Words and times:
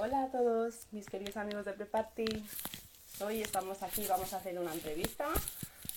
Hola 0.00 0.22
a 0.22 0.30
todos 0.30 0.86
mis 0.92 1.06
queridos 1.06 1.36
amigos 1.36 1.64
de 1.64 1.72
Preparty. 1.72 2.46
Hoy 3.20 3.42
estamos 3.42 3.82
aquí, 3.82 4.06
vamos 4.06 4.32
a 4.32 4.36
hacer 4.36 4.56
una 4.56 4.72
entrevista 4.72 5.26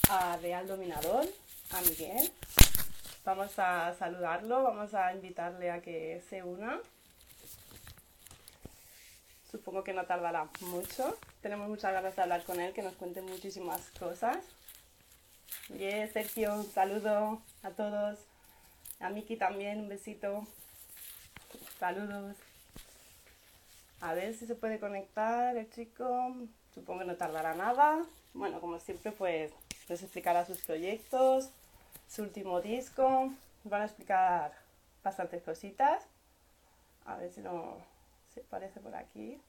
a 0.09 0.37
Real 0.37 0.65
Dominador, 0.65 1.27
a 1.69 1.81
Miguel. 1.81 2.31
Vamos 3.23 3.59
a 3.59 3.93
saludarlo, 3.93 4.63
vamos 4.63 4.95
a 4.95 5.13
invitarle 5.13 5.69
a 5.69 5.83
que 5.83 6.19
se 6.27 6.41
una. 6.41 6.79
Supongo 9.51 9.83
que 9.83 9.93
no 9.93 10.03
tardará 10.07 10.49
mucho. 10.61 11.15
Tenemos 11.41 11.69
muchas 11.69 11.93
ganas 11.93 12.15
de 12.15 12.23
hablar 12.23 12.43
con 12.43 12.59
él, 12.59 12.73
que 12.73 12.81
nos 12.81 12.95
cuente 12.95 13.21
muchísimas 13.21 13.91
cosas. 13.99 14.37
Bien, 15.69 16.11
Sergio, 16.11 16.55
un 16.55 16.65
saludo 16.71 17.39
a 17.61 17.69
todos. 17.69 18.17
A 18.99 19.11
Miki 19.11 19.35
también, 19.35 19.81
un 19.81 19.89
besito. 19.89 20.47
Saludos. 21.79 22.35
A 24.01 24.13
ver 24.15 24.33
si 24.33 24.47
se 24.47 24.55
puede 24.55 24.79
conectar 24.79 25.55
el 25.55 25.69
chico. 25.69 26.35
Supongo 26.73 27.01
que 27.01 27.05
no 27.05 27.15
tardará 27.15 27.53
nada. 27.53 28.03
Bueno, 28.33 28.59
como 28.59 28.79
siempre, 28.79 29.11
pues 29.11 29.51
les 29.87 30.01
explicará 30.01 30.45
sus 30.45 30.57
proyectos, 30.61 31.51
su 32.07 32.23
último 32.23 32.61
disco. 32.61 33.31
Van 33.63 33.81
a 33.83 33.85
explicar 33.85 34.53
bastantes 35.03 35.43
cositas. 35.43 36.03
A 37.05 37.15
ver 37.15 37.31
si 37.31 37.41
no 37.41 37.77
se 38.33 38.41
parece 38.41 38.79
por 38.79 38.95
aquí. 38.95 39.39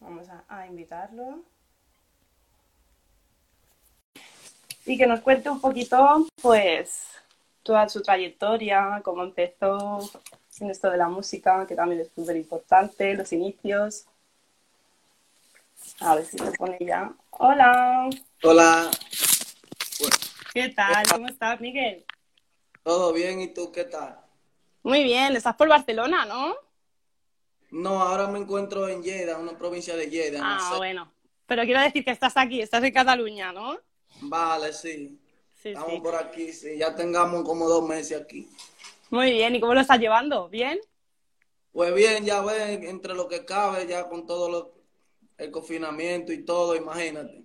Vamos 0.00 0.28
a, 0.30 0.44
a 0.48 0.66
invitarlo. 0.66 1.42
Y 4.86 4.96
que 4.96 5.06
nos 5.06 5.20
cuente 5.20 5.50
un 5.50 5.60
poquito, 5.60 6.26
pues, 6.40 7.06
toda 7.62 7.86
su 7.90 8.00
trayectoria, 8.02 9.02
cómo 9.04 9.22
empezó 9.22 10.10
en 10.60 10.70
esto 10.70 10.90
de 10.90 10.96
la 10.96 11.08
música, 11.08 11.66
que 11.66 11.74
también 11.74 12.00
es 12.00 12.10
súper 12.14 12.36
importante, 12.36 13.14
los 13.14 13.32
inicios. 13.32 14.04
A 16.00 16.14
ver 16.16 16.24
si 16.24 16.38
se 16.38 16.52
pone 16.52 16.78
ya. 16.80 17.12
Hola. 17.30 18.08
Hola. 18.42 18.90
¿Qué 20.52 20.68
tal? 20.70 21.06
¿Cómo 21.10 21.28
estás, 21.28 21.60
Miguel? 21.60 22.04
¿Todo 22.82 23.12
bien? 23.12 23.40
¿Y 23.40 23.48
tú 23.48 23.70
qué 23.72 23.84
tal? 23.84 24.18
Muy 24.82 25.02
bien. 25.02 25.36
Estás 25.36 25.56
por 25.56 25.68
Barcelona, 25.68 26.24
¿no? 26.24 26.54
No, 27.70 28.00
ahora 28.02 28.26
me 28.26 28.38
encuentro 28.38 28.88
en 28.88 29.02
Lleida, 29.02 29.38
una 29.38 29.56
provincia 29.56 29.94
de 29.94 30.08
Lleida. 30.10 30.40
Ah, 30.42 30.58
no 30.60 30.70
sé. 30.72 30.76
bueno. 30.78 31.12
Pero 31.46 31.62
quiero 31.64 31.80
decir 31.80 32.04
que 32.04 32.10
estás 32.10 32.36
aquí, 32.36 32.60
estás 32.60 32.82
en 32.84 32.92
Cataluña, 32.92 33.52
¿no? 33.52 33.78
Vale, 34.22 34.72
sí. 34.72 35.18
Sí, 35.62 35.68
Estamos 35.70 35.92
sí. 35.92 36.00
por 36.00 36.14
aquí, 36.14 36.52
sí. 36.52 36.78
Ya 36.78 36.94
tengamos 36.94 37.44
como 37.44 37.68
dos 37.68 37.86
meses 37.86 38.20
aquí. 38.20 38.48
Muy 39.10 39.32
bien. 39.32 39.54
¿Y 39.54 39.60
cómo 39.60 39.74
lo 39.74 39.80
estás 39.80 39.98
llevando? 40.00 40.48
¿Bien? 40.48 40.78
Pues 41.72 41.92
bien, 41.94 42.24
ya 42.24 42.42
ven, 42.42 42.84
entre 42.84 43.14
lo 43.14 43.26
que 43.28 43.44
cabe, 43.44 43.86
ya 43.86 44.08
con 44.08 44.24
todo 44.26 44.48
lo, 44.48 44.74
el 45.38 45.50
confinamiento 45.50 46.32
y 46.32 46.44
todo, 46.44 46.76
imagínate. 46.76 47.44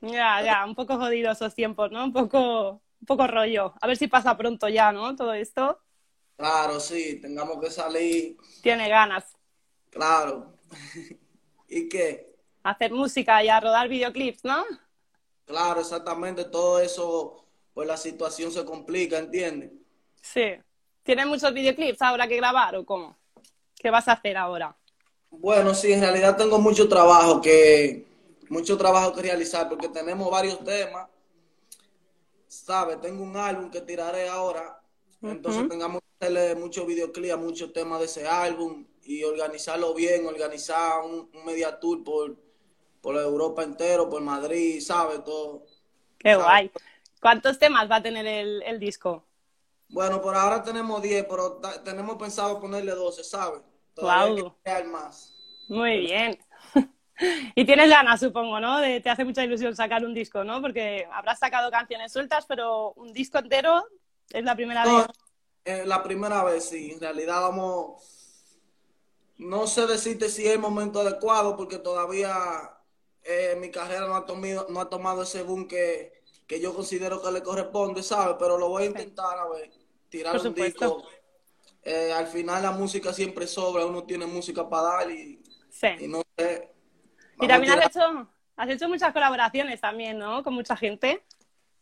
Ya, 0.00 0.42
ya. 0.42 0.64
Un 0.66 0.74
poco 0.74 0.96
jodidos 0.98 1.36
esos 1.36 1.54
tiempos, 1.54 1.90
¿no? 1.90 2.04
Un 2.04 2.12
poco, 2.12 2.82
un 3.00 3.06
poco 3.06 3.26
rollo. 3.26 3.74
A 3.80 3.86
ver 3.86 3.96
si 3.96 4.08
pasa 4.08 4.36
pronto 4.36 4.68
ya, 4.68 4.92
¿no? 4.92 5.14
Todo 5.16 5.32
esto. 5.34 5.80
Claro, 6.36 6.78
sí, 6.80 7.20
tengamos 7.20 7.58
que 7.60 7.70
salir, 7.70 8.36
Tiene 8.60 8.88
ganas. 8.88 9.36
claro. 9.90 10.58
¿Y 11.68 11.88
qué? 11.88 12.36
Hacer 12.64 12.90
música 12.92 13.42
y 13.44 13.48
a 13.48 13.60
rodar 13.60 13.88
videoclips, 13.88 14.44
¿no? 14.44 14.64
Claro, 15.44 15.80
exactamente, 15.80 16.44
todo 16.46 16.80
eso, 16.80 17.46
pues 17.74 17.86
la 17.86 17.96
situación 17.96 18.50
se 18.52 18.64
complica, 18.64 19.18
¿entiendes? 19.18 19.70
Sí. 20.22 20.62
¿Tienes 21.02 21.26
muchos 21.26 21.52
videoclips 21.52 22.02
ahora 22.02 22.28
que 22.28 22.36
grabar 22.36 22.76
o 22.76 22.84
cómo? 22.84 23.16
¿Qué 23.76 23.90
vas 23.90 24.08
a 24.08 24.12
hacer 24.12 24.36
ahora? 24.36 24.76
Bueno, 25.30 25.74
sí, 25.74 25.92
en 25.92 26.00
realidad 26.00 26.36
tengo 26.36 26.58
mucho 26.58 26.88
trabajo 26.88 27.40
que, 27.40 28.06
mucho 28.48 28.76
trabajo 28.76 29.12
que 29.12 29.22
realizar 29.22 29.68
porque 29.68 29.88
tenemos 29.88 30.30
varios 30.30 30.62
temas, 30.62 31.08
¿sabes? 32.46 33.00
Tengo 33.00 33.22
un 33.22 33.36
álbum 33.36 33.70
que 33.70 33.80
tiraré 33.80 34.28
ahora, 34.28 34.80
entonces 35.22 35.68
tengamos 35.68 36.00
que 36.02 36.26
hacerle 36.26 36.54
muchos 36.54 36.86
videoclips, 36.86 37.38
muchos 37.38 37.72
temas 37.72 37.98
de 38.00 38.06
ese 38.06 38.26
álbum 38.28 38.84
y 39.04 39.24
organizarlo 39.24 39.94
bien, 39.94 40.26
organizar 40.26 41.02
un, 41.04 41.30
un 41.34 41.44
media 41.44 41.78
tour 41.80 42.04
por, 42.04 42.36
por 43.00 43.16
Europa 43.16 43.62
entero, 43.64 44.08
por 44.08 44.22
Madrid, 44.22 44.80
¿sabes? 44.80 45.24
Todo. 45.24 45.64
Qué 46.18 46.34
guay. 46.36 46.70
¿Cuántos 47.20 47.58
temas 47.58 47.90
va 47.90 47.96
a 47.96 48.02
tener 48.02 48.26
el, 48.26 48.62
el 48.62 48.78
disco? 48.78 49.24
Bueno, 49.92 50.20
por 50.20 50.34
ahora 50.34 50.62
tenemos 50.62 51.00
10, 51.02 51.24
pero 51.28 51.60
tenemos 51.84 52.16
pensado 52.16 52.58
ponerle 52.60 52.92
12, 52.92 53.22
¿sabes? 53.24 53.62
Crear 54.62 54.86
más. 54.86 55.34
Muy 55.68 56.00
bien. 56.00 56.38
Y 57.54 57.64
tienes 57.66 57.88
ganas, 57.90 58.18
supongo, 58.20 58.58
¿no? 58.58 58.80
De, 58.80 59.00
te 59.00 59.08
hace 59.10 59.24
mucha 59.24 59.44
ilusión 59.44 59.76
sacar 59.76 60.04
un 60.04 60.12
disco, 60.14 60.42
¿no? 60.44 60.60
Porque 60.60 61.06
habrás 61.12 61.38
sacado 61.38 61.70
canciones 61.70 62.12
sueltas, 62.12 62.46
pero 62.46 62.92
un 62.94 63.12
disco 63.12 63.38
entero 63.38 63.84
es 64.30 64.42
la 64.44 64.56
primera 64.56 64.84
No, 64.84 64.86
vez. 64.86 65.08
eh, 65.64 65.84
la 65.86 66.02
primera 66.02 66.44
vez 66.44 66.66
sí, 66.70 66.92
en 66.92 67.00
realidad 67.00 67.40
vamos, 67.42 68.02
no 69.38 69.66
sé 69.66 69.86
decirte 69.86 70.28
si 70.30 70.46
es 70.46 70.52
el 70.54 70.58
momento 70.60 71.00
adecuado 71.00 71.56
porque 71.56 71.78
todavía 71.78 72.34
eh, 73.22 73.56
mi 73.60 73.70
carrera 73.70 74.06
no 74.06 74.16
ha 74.16 74.26
tomado, 74.26 74.66
no 74.70 74.80
ha 74.80 74.88
tomado 74.88 75.22
ese 75.22 75.42
boom 75.42 75.68
que, 75.68 76.22
que 76.46 76.60
yo 76.60 76.74
considero 76.74 77.22
que 77.22 77.30
le 77.32 77.42
corresponde, 77.42 78.02
¿sabes? 78.02 78.36
Pero 78.38 78.58
lo 78.58 78.68
voy 78.68 78.84
a 78.84 78.86
intentar 78.86 79.38
a 79.38 79.48
ver, 79.48 79.70
tirar 80.12 80.36
Por 80.36 80.42
un 80.42 80.46
supuesto. 80.48 80.96
disco. 80.96 81.08
Eh, 81.82 82.12
al 82.12 82.28
final 82.28 82.62
la 82.62 82.70
música 82.70 83.12
siempre 83.12 83.46
sobra, 83.48 83.84
uno 83.86 84.04
tiene 84.04 84.26
música 84.26 84.68
para 84.68 84.82
dar 84.82 85.10
y, 85.10 85.42
no 86.06 86.22
sé. 86.36 86.70
Y 87.40 87.48
también 87.48 87.72
has 87.72 87.86
hecho, 87.86 88.28
has 88.54 88.70
hecho 88.70 88.88
muchas 88.88 89.12
colaboraciones 89.12 89.80
también, 89.80 90.18
¿no? 90.18 90.44
Con 90.44 90.54
mucha 90.54 90.76
gente. 90.76 91.24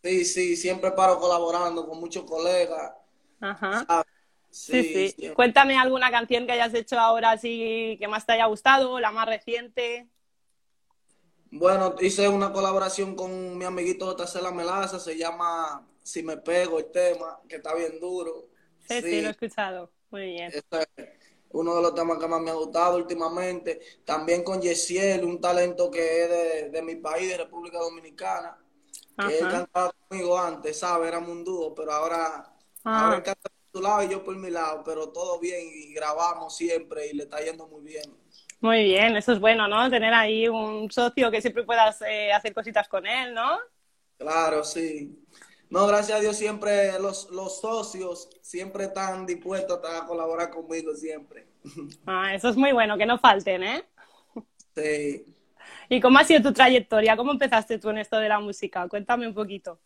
Sí, 0.02 0.24
sí, 0.24 0.56
siempre 0.56 0.92
paro 0.92 1.18
colaborando 1.18 1.86
con 1.86 2.00
muchos 2.00 2.24
colegas. 2.24 2.92
Ajá. 3.41 3.84
¿sabes? 3.86 4.06
Sí, 4.50 4.82
sí. 4.82 5.08
siempre. 5.10 5.34
Cuéntame 5.34 5.76
alguna 5.76 6.10
canción 6.10 6.47
que 6.47 6.52
hayas 6.52 6.72
hecho 6.72 6.98
ahora 6.98 7.32
así 7.32 7.97
que 8.00 8.08
más 8.08 8.24
te 8.24 8.32
haya 8.32 8.47
gustado, 8.47 8.98
la 9.00 9.10
más 9.10 9.26
reciente. 9.26 10.08
Bueno, 11.50 11.97
hice 12.00 12.28
una 12.28 12.52
colaboración 12.52 13.16
con 13.16 13.58
mi 13.58 13.64
amiguito 13.64 14.16
JC 14.16 14.41
La 14.41 14.52
Melaza, 14.52 14.98
se 14.98 15.18
llama 15.18 15.89
Si 16.02 16.22
me 16.22 16.36
pego 16.38 16.78
el 16.78 16.90
tema, 16.90 17.40
que 17.48 17.56
está 17.56 17.74
bien 17.74 17.98
duro. 18.00 18.48
Sí, 18.88 19.00
sí, 19.02 19.20
lo 19.22 19.28
he 19.28 19.30
escuchado. 19.30 19.92
Muy 20.10 20.26
bien. 20.26 20.48
ese 20.48 20.62
es 20.96 21.08
uno 21.50 21.76
de 21.76 21.82
los 21.82 21.94
temas 21.94 22.18
que 22.18 22.28
más 22.28 22.40
me 22.40 22.50
ha 22.50 22.54
gustado 22.54 22.96
últimamente. 22.96 23.80
También 24.04 24.44
con 24.44 24.60
Yesiel, 24.60 25.24
un 25.24 25.40
talento 25.40 25.90
que 25.90 26.22
es 26.24 26.30
de, 26.30 26.70
de 26.70 26.82
mi 26.82 26.96
país, 26.96 27.28
de 27.28 27.38
República 27.38 27.78
Dominicana, 27.78 28.56
que 29.18 29.38
él 29.38 29.48
cantaba 29.48 29.92
conmigo 30.08 30.38
antes, 30.38 30.78
¿sabes? 30.78 31.08
Éramos 31.08 31.30
un 31.30 31.44
dúo, 31.44 31.74
pero 31.74 31.92
ahora, 31.92 32.54
Ah. 32.84 33.04
ahora 33.04 33.16
él 33.16 33.22
canta 33.22 33.50
por 33.50 33.80
su 33.80 33.82
lado 33.82 34.02
y 34.04 34.08
yo 34.10 34.24
por 34.24 34.36
mi 34.36 34.50
lado, 34.50 34.82
pero 34.84 35.10
todo 35.10 35.38
bien 35.40 35.60
y 35.72 35.92
grabamos 35.94 36.56
siempre 36.56 37.08
y 37.08 37.14
le 37.14 37.24
está 37.24 37.40
yendo 37.42 37.66
muy 37.68 37.82
bien. 37.82 38.16
Muy 38.60 38.84
bien, 38.84 39.16
eso 39.16 39.32
es 39.32 39.40
bueno, 39.40 39.68
¿no? 39.68 39.88
Tener 39.90 40.12
ahí 40.12 40.46
un 40.48 40.90
socio 40.90 41.30
que 41.30 41.40
siempre 41.40 41.64
puedas 41.64 42.02
eh, 42.02 42.32
hacer 42.32 42.52
cositas 42.54 42.88
con 42.88 43.06
él, 43.06 43.32
¿no? 43.34 43.58
Claro, 44.18 44.62
sí. 44.64 45.24
No, 45.70 45.86
gracias 45.86 46.19
a 46.19 46.20
Dios 46.20 46.36
siempre 46.36 46.98
los, 46.98 47.31
los 47.31 47.60
socios 47.60 48.28
siempre 48.42 48.84
están 48.84 49.25
dispuestos 49.25 49.81
a 49.84 50.04
colaborar 50.04 50.50
conmigo 50.50 50.94
siempre. 50.94 51.47
Ah, 52.06 52.34
eso 52.34 52.48
es 52.48 52.56
muy 52.56 52.72
bueno, 52.72 52.98
que 52.98 53.06
no 53.06 53.19
falten, 53.19 53.62
¿eh? 53.62 53.84
Sí. 54.75 55.25
¿Y 55.88 56.00
cómo 56.00 56.19
ha 56.19 56.25
sido 56.25 56.42
tu 56.42 56.53
trayectoria? 56.53 57.16
¿Cómo 57.16 57.32
empezaste 57.32 57.78
tú 57.78 57.91
en 57.91 57.98
esto 57.98 58.16
de 58.19 58.28
la 58.28 58.41
música? 58.41 58.88
Cuéntame 58.88 59.28
un 59.28 59.34
poquito. 59.34 59.78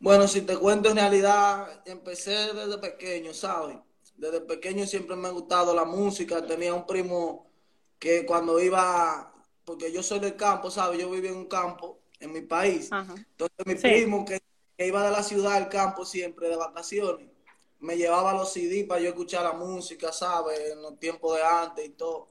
Bueno, 0.00 0.26
si 0.26 0.42
te 0.42 0.56
cuento 0.56 0.90
en 0.90 0.96
realidad, 0.96 1.82
empecé 1.86 2.52
desde 2.52 2.78
pequeño, 2.78 3.32
¿sabes? 3.32 3.78
Desde 4.16 4.40
pequeño 4.40 4.86
siempre 4.86 5.16
me 5.16 5.28
ha 5.28 5.32
gustado 5.32 5.74
la 5.74 5.84
música. 5.84 6.44
Tenía 6.46 6.74
un 6.74 6.86
primo 6.86 7.50
que 7.98 8.26
cuando 8.26 8.58
iba, 8.60 9.32
porque 9.64 9.92
yo 9.92 10.02
soy 10.02 10.18
del 10.18 10.36
campo, 10.36 10.70
¿sabes? 10.70 10.98
Yo 10.98 11.10
vivía 11.10 11.30
en 11.30 11.38
un 11.38 11.46
campo 11.46 12.00
en 12.20 12.32
mi 12.32 12.40
país. 12.42 12.90
Ajá. 12.92 13.14
Entonces 13.16 13.66
mi 13.66 13.72
Sí. 13.76 13.80
primo 13.88 14.24
que, 14.24 14.40
que 14.76 14.86
iba 14.86 15.04
de 15.04 15.10
la 15.10 15.22
ciudad 15.22 15.54
al 15.54 15.68
campo 15.68 16.04
siempre 16.04 16.48
de 16.48 16.56
vacaciones, 16.56 17.28
me 17.80 17.96
llevaba 17.96 18.32
los 18.32 18.52
CD 18.52 18.84
para 18.84 19.00
yo 19.00 19.08
escuchar 19.10 19.44
la 19.44 19.52
música, 19.52 20.12
¿sabes? 20.12 20.58
En 20.72 20.82
los 20.82 20.98
tiempos 20.98 21.36
de 21.36 21.42
antes 21.44 21.84
y 21.86 21.90
todo. 21.90 22.28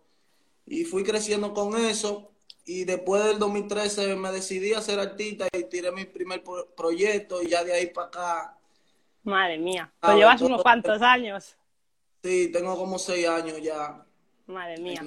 Y 0.66 0.84
fui 0.86 1.04
creciendo 1.04 1.54
con 1.54 1.78
eso 1.78 2.32
y 2.66 2.84
después 2.86 3.24
del 3.24 3.38
2013 3.38 4.16
me 4.16 4.32
decidí 4.32 4.74
a 4.74 4.82
ser 4.82 5.00
artista 5.00 5.48
y 5.54 5.64
tiré 5.66 5.92
mi 5.92 6.06
primer 6.06 6.44
pro- 6.44 6.68
proyecto 6.76 7.44
y 7.44 7.50
ya 7.50 7.64
de 7.64 7.74
ahí 7.74 7.88
para 7.88 8.08
acá, 8.08 8.52
Madre 9.24 9.58
mía, 9.58 9.92
Ah, 10.02 10.08
pues 10.08 10.18
llevas 10.18 10.38
todo- 10.38 10.48
unos 10.50 10.62
cuantos 10.62 11.02
años. 11.02 11.56
sí, 12.24 12.52
tengo 12.52 12.76
como 12.78 12.98
seis 13.00 13.28
años 13.28 13.60
ya. 13.62 14.06
Madre 14.48 14.78
mía. 14.80 15.06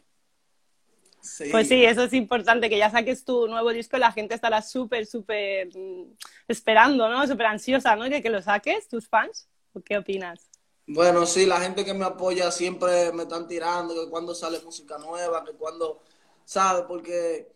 Sí. 1.28 1.50
Pues 1.50 1.68
sí, 1.68 1.84
eso 1.84 2.04
es 2.04 2.12
importante, 2.12 2.70
que 2.70 2.78
ya 2.78 2.90
saques 2.90 3.24
tu 3.24 3.46
nuevo 3.48 3.70
disco 3.70 3.96
y 3.96 4.00
la 4.00 4.12
gente 4.12 4.34
estará 4.34 4.62
súper, 4.62 5.06
súper 5.06 5.68
mm, 5.76 6.14
esperando, 6.48 7.08
¿no? 7.08 7.26
Súper 7.26 7.46
ansiosa, 7.46 7.96
¿no? 7.96 8.08
De 8.08 8.22
que 8.22 8.30
lo 8.30 8.42
saques, 8.42 8.88
tus 8.88 9.08
fans. 9.08 9.48
¿O 9.74 9.80
qué 9.80 9.98
opinas? 9.98 10.48
Bueno, 10.86 11.26
sí, 11.26 11.44
la 11.44 11.60
gente 11.60 11.84
que 11.84 11.92
me 11.92 12.06
apoya 12.06 12.50
siempre 12.50 13.12
me 13.12 13.24
están 13.24 13.46
tirando, 13.46 13.94
que 13.94 14.10
cuando 14.10 14.34
sale 14.34 14.58
música 14.64 14.96
nueva, 14.96 15.44
que 15.44 15.52
cuando, 15.52 16.02
¿sabe? 16.44 16.84
Porque 16.88 17.52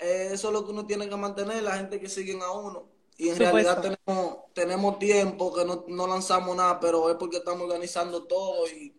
eso 0.00 0.48
es 0.48 0.52
lo 0.52 0.64
que 0.64 0.70
uno 0.70 0.86
tiene 0.86 1.08
que 1.08 1.16
mantener, 1.16 1.62
la 1.62 1.76
gente 1.76 2.00
que 2.00 2.08
siguen 2.08 2.42
a 2.42 2.52
uno. 2.52 2.88
Y 3.16 3.28
en 3.28 3.36
realidad 3.36 3.82
tenemos, 3.82 4.36
tenemos 4.54 4.98
tiempo 4.98 5.52
que 5.52 5.64
no, 5.64 5.84
no, 5.88 6.06
lanzamos 6.06 6.56
nada, 6.56 6.80
pero 6.80 7.10
es 7.10 7.16
porque 7.16 7.38
estamos 7.38 7.62
organizando 7.62 8.24
todo 8.24 8.66
y, 8.68 8.94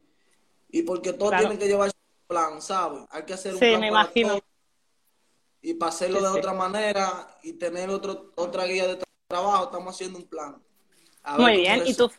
y 0.69 0.83
porque 0.83 1.13
todo 1.13 1.31
tiene 1.31 1.57
que 1.57 1.67
llevar 1.67 1.91
plan, 2.31 2.61
¿sabes? 2.61 3.01
Hay 3.09 3.23
que 3.23 3.33
hacer 3.33 3.53
un 3.53 3.59
plan 3.59 3.79
me 3.79 3.87
imagino. 3.87 4.39
y 5.61 5.73
para 5.73 5.89
hacerlo 5.89 6.21
de 6.21 6.39
otra 6.39 6.53
manera 6.53 7.37
y 7.43 7.53
tener 7.53 7.89
otro, 7.89 8.31
otra 8.35 8.65
guía 8.65 8.87
de 8.87 9.03
trabajo, 9.27 9.65
estamos 9.65 9.93
haciendo 9.93 10.17
un 10.17 10.27
plan. 10.27 10.61
Muy 11.37 11.57
bien, 11.57 11.83
¿y 11.85 11.93
tú? 11.93 12.09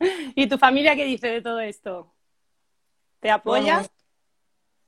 ¿Y 0.34 0.48
tu 0.48 0.56
familia 0.56 0.96
qué 0.96 1.04
dice 1.04 1.28
de 1.28 1.42
todo 1.42 1.60
esto? 1.60 2.12
¿Te 3.20 3.30
apoya? 3.30 3.86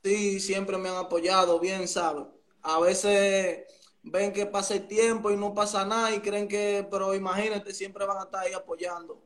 sí, 0.03 0.39
siempre 0.39 0.77
me 0.77 0.89
han 0.89 0.97
apoyado, 0.97 1.59
bien, 1.59 1.87
¿sabes? 1.87 2.25
A 2.63 2.79
veces 2.79 3.65
ven 4.01 4.33
que 4.33 4.47
pasa 4.47 4.73
el 4.73 4.87
tiempo 4.87 5.29
y 5.29 5.37
no 5.37 5.53
pasa 5.53 5.85
nada 5.85 6.13
y 6.15 6.19
creen 6.19 6.47
que, 6.47 6.87
pero 6.89 7.13
imagínate, 7.13 7.73
siempre 7.73 8.05
van 8.05 8.17
a 8.17 8.23
estar 8.23 8.43
ahí 8.43 8.53
apoyando. 8.53 9.21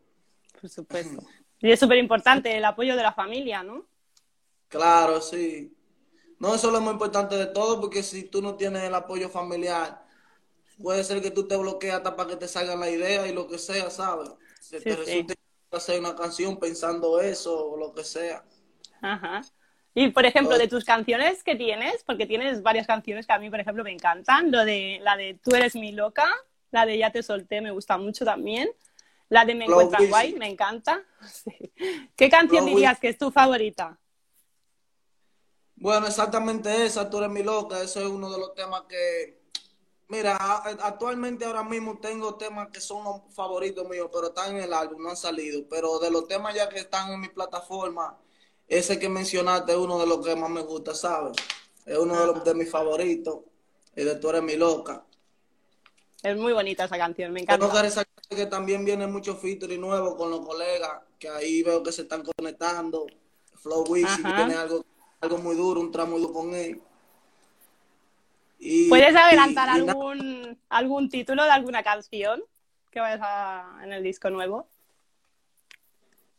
Por 0.60 0.70
supuesto. 0.70 1.24
Y 1.62 1.72
es 1.72 1.80
súper 1.80 1.98
importante 1.98 2.56
el 2.56 2.66
apoyo 2.66 2.98
de 2.98 3.02
la 3.02 3.14
familia, 3.14 3.64
¿no? 3.64 3.86
Claro, 4.76 5.22
sí. 5.22 5.76
No, 6.40 6.54
eso 6.54 6.68
es 6.68 6.74
lo 6.74 6.82
más 6.82 6.94
importante 6.94 7.36
de 7.36 7.48
todo, 7.48 7.80
porque 7.80 8.04
si 8.04 8.24
tú 8.24 8.42
no 8.42 8.56
tienes 8.56 8.84
el 8.84 8.94
apoyo 8.94 9.30
familiar, 9.30 10.06
puede 10.82 11.04
ser 11.04 11.22
que 11.22 11.32
tú 11.32 11.48
te 11.48 11.56
bloquees 11.56 11.94
hasta 11.94 12.16
para 12.16 12.30
que 12.30 12.36
te 12.36 12.48
salga 12.48 12.76
la 12.76 12.90
idea 12.90 13.26
y 13.28 13.34
lo 13.34 13.48
que 13.48 13.58
sea, 13.58 13.90
¿sabes? 13.90 14.30
Se 14.60 14.82
te 14.82 14.96
resulte 14.96 15.36
hacer 15.72 16.00
una 16.00 16.16
canción 16.16 16.58
pensando 16.58 17.22
eso 17.22 17.72
o 17.72 17.78
lo 17.78 17.94
que 17.94 18.04
sea. 18.04 18.44
Ajá. 19.02 19.42
Y, 19.94 20.10
por 20.10 20.26
ejemplo, 20.26 20.58
de 20.58 20.68
tus 20.68 20.84
canciones 20.84 21.42
que 21.42 21.56
tienes, 21.56 22.04
porque 22.04 22.26
tienes 22.26 22.62
varias 22.62 22.86
canciones 22.86 23.26
que 23.26 23.34
a 23.34 23.40
mí, 23.40 23.50
por 23.50 23.62
ejemplo, 23.62 23.84
me 23.84 23.94
encantan. 23.94 24.52
Lo 24.52 24.66
de, 24.66 25.00
la 25.02 25.16
de 25.16 25.40
Tú 25.42 25.56
eres 25.56 25.74
mi 25.76 25.94
loca, 25.94 26.28
la 26.72 26.86
de 26.86 26.98
Ya 26.98 27.12
te 27.12 27.24
solté 27.24 27.62
me 27.62 27.72
gusta 27.72 27.98
mucho 27.98 28.26
también. 28.26 28.70
La 29.30 29.46
de 29.46 29.56
Me 29.56 29.66
encuentras 29.66 30.08
guay, 30.10 30.34
me 30.34 30.50
encanta. 30.50 31.02
¿Qué 32.18 32.30
canción 32.30 32.66
dirías 32.66 33.00
que 33.00 33.08
es 33.08 33.18
tu 33.18 33.32
favorita? 33.32 33.98
Bueno, 35.86 36.08
exactamente 36.08 36.84
esa, 36.84 37.12
Tú 37.12 37.20
eres 37.20 37.30
mi 37.30 37.44
loca. 37.44 37.80
Ese 37.80 38.02
es 38.02 38.08
uno 38.08 38.32
de 38.32 38.40
los 38.40 38.56
temas 38.56 38.86
que 38.90 39.40
Mira, 40.08 40.36
actualmente 40.36 41.46
ahora 41.46 41.64
mismo 41.64 42.00
tengo 42.00 42.34
temas 42.38 42.70
que 42.70 42.82
son 42.82 43.04
los 43.04 43.22
favoritos 43.36 43.88
míos, 43.88 44.10
pero 44.12 44.30
están 44.30 44.56
en 44.56 44.64
el 44.64 44.74
álbum, 44.74 45.04
no 45.04 45.12
han 45.12 45.16
salido. 45.16 45.62
Pero 45.70 46.00
de 46.00 46.10
los 46.10 46.28
temas 46.28 46.56
ya 46.56 46.68
que 46.70 46.80
están 46.80 47.12
en 47.12 47.22
mi 47.22 47.28
plataforma, 47.28 48.18
ese 48.68 48.98
que 48.98 49.10
mencionaste 49.10 49.74
es 49.74 49.78
uno 49.78 50.00
de 50.00 50.08
los 50.08 50.26
que 50.26 50.36
más 50.36 50.50
me 50.50 50.62
gusta, 50.62 50.96
¿sabes? 50.96 51.38
Es 51.86 52.00
uno 52.00 52.20
de, 52.20 52.26
los, 52.34 52.44
de 52.44 52.56
mis 52.56 52.72
favoritos. 52.72 53.42
Y 53.96 54.04
de 54.06 54.16
Tú 54.16 54.30
eres 54.32 54.42
mi 54.42 54.56
loca. 54.56 55.06
Es 56.24 56.36
muy 56.36 56.54
bonita 56.54 56.86
esa 56.86 56.98
canción, 56.98 57.32
me 57.32 57.42
encanta. 57.42 58.04
Que 58.28 58.36
que 58.36 58.46
también 58.48 58.84
viene 58.84 59.06
mucho 59.06 59.36
featuring 59.36 59.82
nuevo 59.82 60.18
con 60.18 60.32
los 60.32 60.40
colegas, 60.40 61.04
que 61.20 61.30
ahí 61.30 61.62
veo 61.62 61.84
que 61.84 61.92
se 61.92 62.02
están 62.02 62.24
conectando. 62.24 63.06
Flow 63.54 63.86
Wixi, 63.88 64.24
tiene 64.24 64.56
algo, 64.56 64.84
algo 65.22 65.38
muy 65.38 65.56
duro, 65.56 65.82
un 65.82 65.92
tramo 65.92 66.18
duro 66.20 66.34
con 66.34 66.54
él. 66.54 66.82
¿Puedes 68.90 69.16
adelantar 69.16 69.70
algún, 69.70 70.60
algún 70.70 71.10
título 71.10 71.44
de 71.44 71.52
alguna 71.52 71.84
canción 71.84 72.44
que 72.92 73.00
vayas 73.00 73.22
a, 73.22 73.80
en 73.84 73.94
el 73.94 74.04
disco 74.04 74.30
nuevo? 74.30 74.68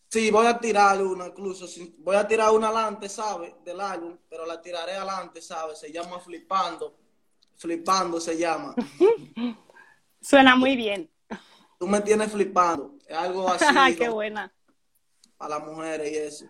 Sí, 0.08 0.30
voy 0.30 0.46
a 0.46 0.58
tirar 0.58 1.02
una, 1.02 1.26
incluso. 1.26 1.66
Voy 1.98 2.16
a 2.16 2.26
tirar 2.26 2.50
una 2.52 2.68
adelante, 2.68 3.08
¿sabes? 3.08 3.52
Del 3.64 3.80
álbum, 3.80 4.16
pero 4.28 4.46
la 4.46 4.60
tiraré 4.60 4.92
adelante, 4.92 5.42
¿sabes? 5.42 5.78
Se 5.78 5.92
llama 5.92 6.18
Flipando. 6.20 6.96
Flipando 7.56 8.20
se 8.20 8.36
llama. 8.36 8.74
Suena 10.20 10.56
muy 10.56 10.76
bien. 10.76 11.10
Tú 11.78 11.86
me 11.86 12.00
tienes 12.00 12.32
flipando. 12.32 12.94
Es 13.06 13.16
algo 13.16 13.48
así. 13.52 13.96
Qué 13.96 14.08
buena. 14.08 14.52
A 15.38 15.48
las 15.48 15.64
mujeres 15.64 16.10
y 16.10 16.16
eso. 16.16 16.46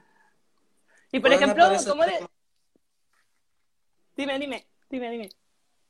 Y 1.16 1.20
por 1.20 1.32
ejemplo, 1.32 1.64
¿cómo 1.88 2.04
de... 2.04 2.28
Dime, 4.14 4.38
dime, 4.38 4.68
dime, 4.90 5.10
dime. 5.10 5.28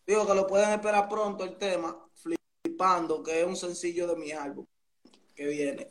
Digo 0.07 0.25
que 0.25 0.35
lo 0.35 0.47
pueden 0.47 0.71
esperar 0.71 1.09
pronto 1.09 1.43
el 1.43 1.59
tema, 1.59 1.97
Flipando, 2.15 3.25
que 3.25 3.41
es 3.41 3.45
un 3.47 3.57
sencillo 3.57 4.07
de 4.07 4.15
mi 4.15 4.31
álbum 4.31 4.65
que 5.35 5.47
viene. 5.49 5.89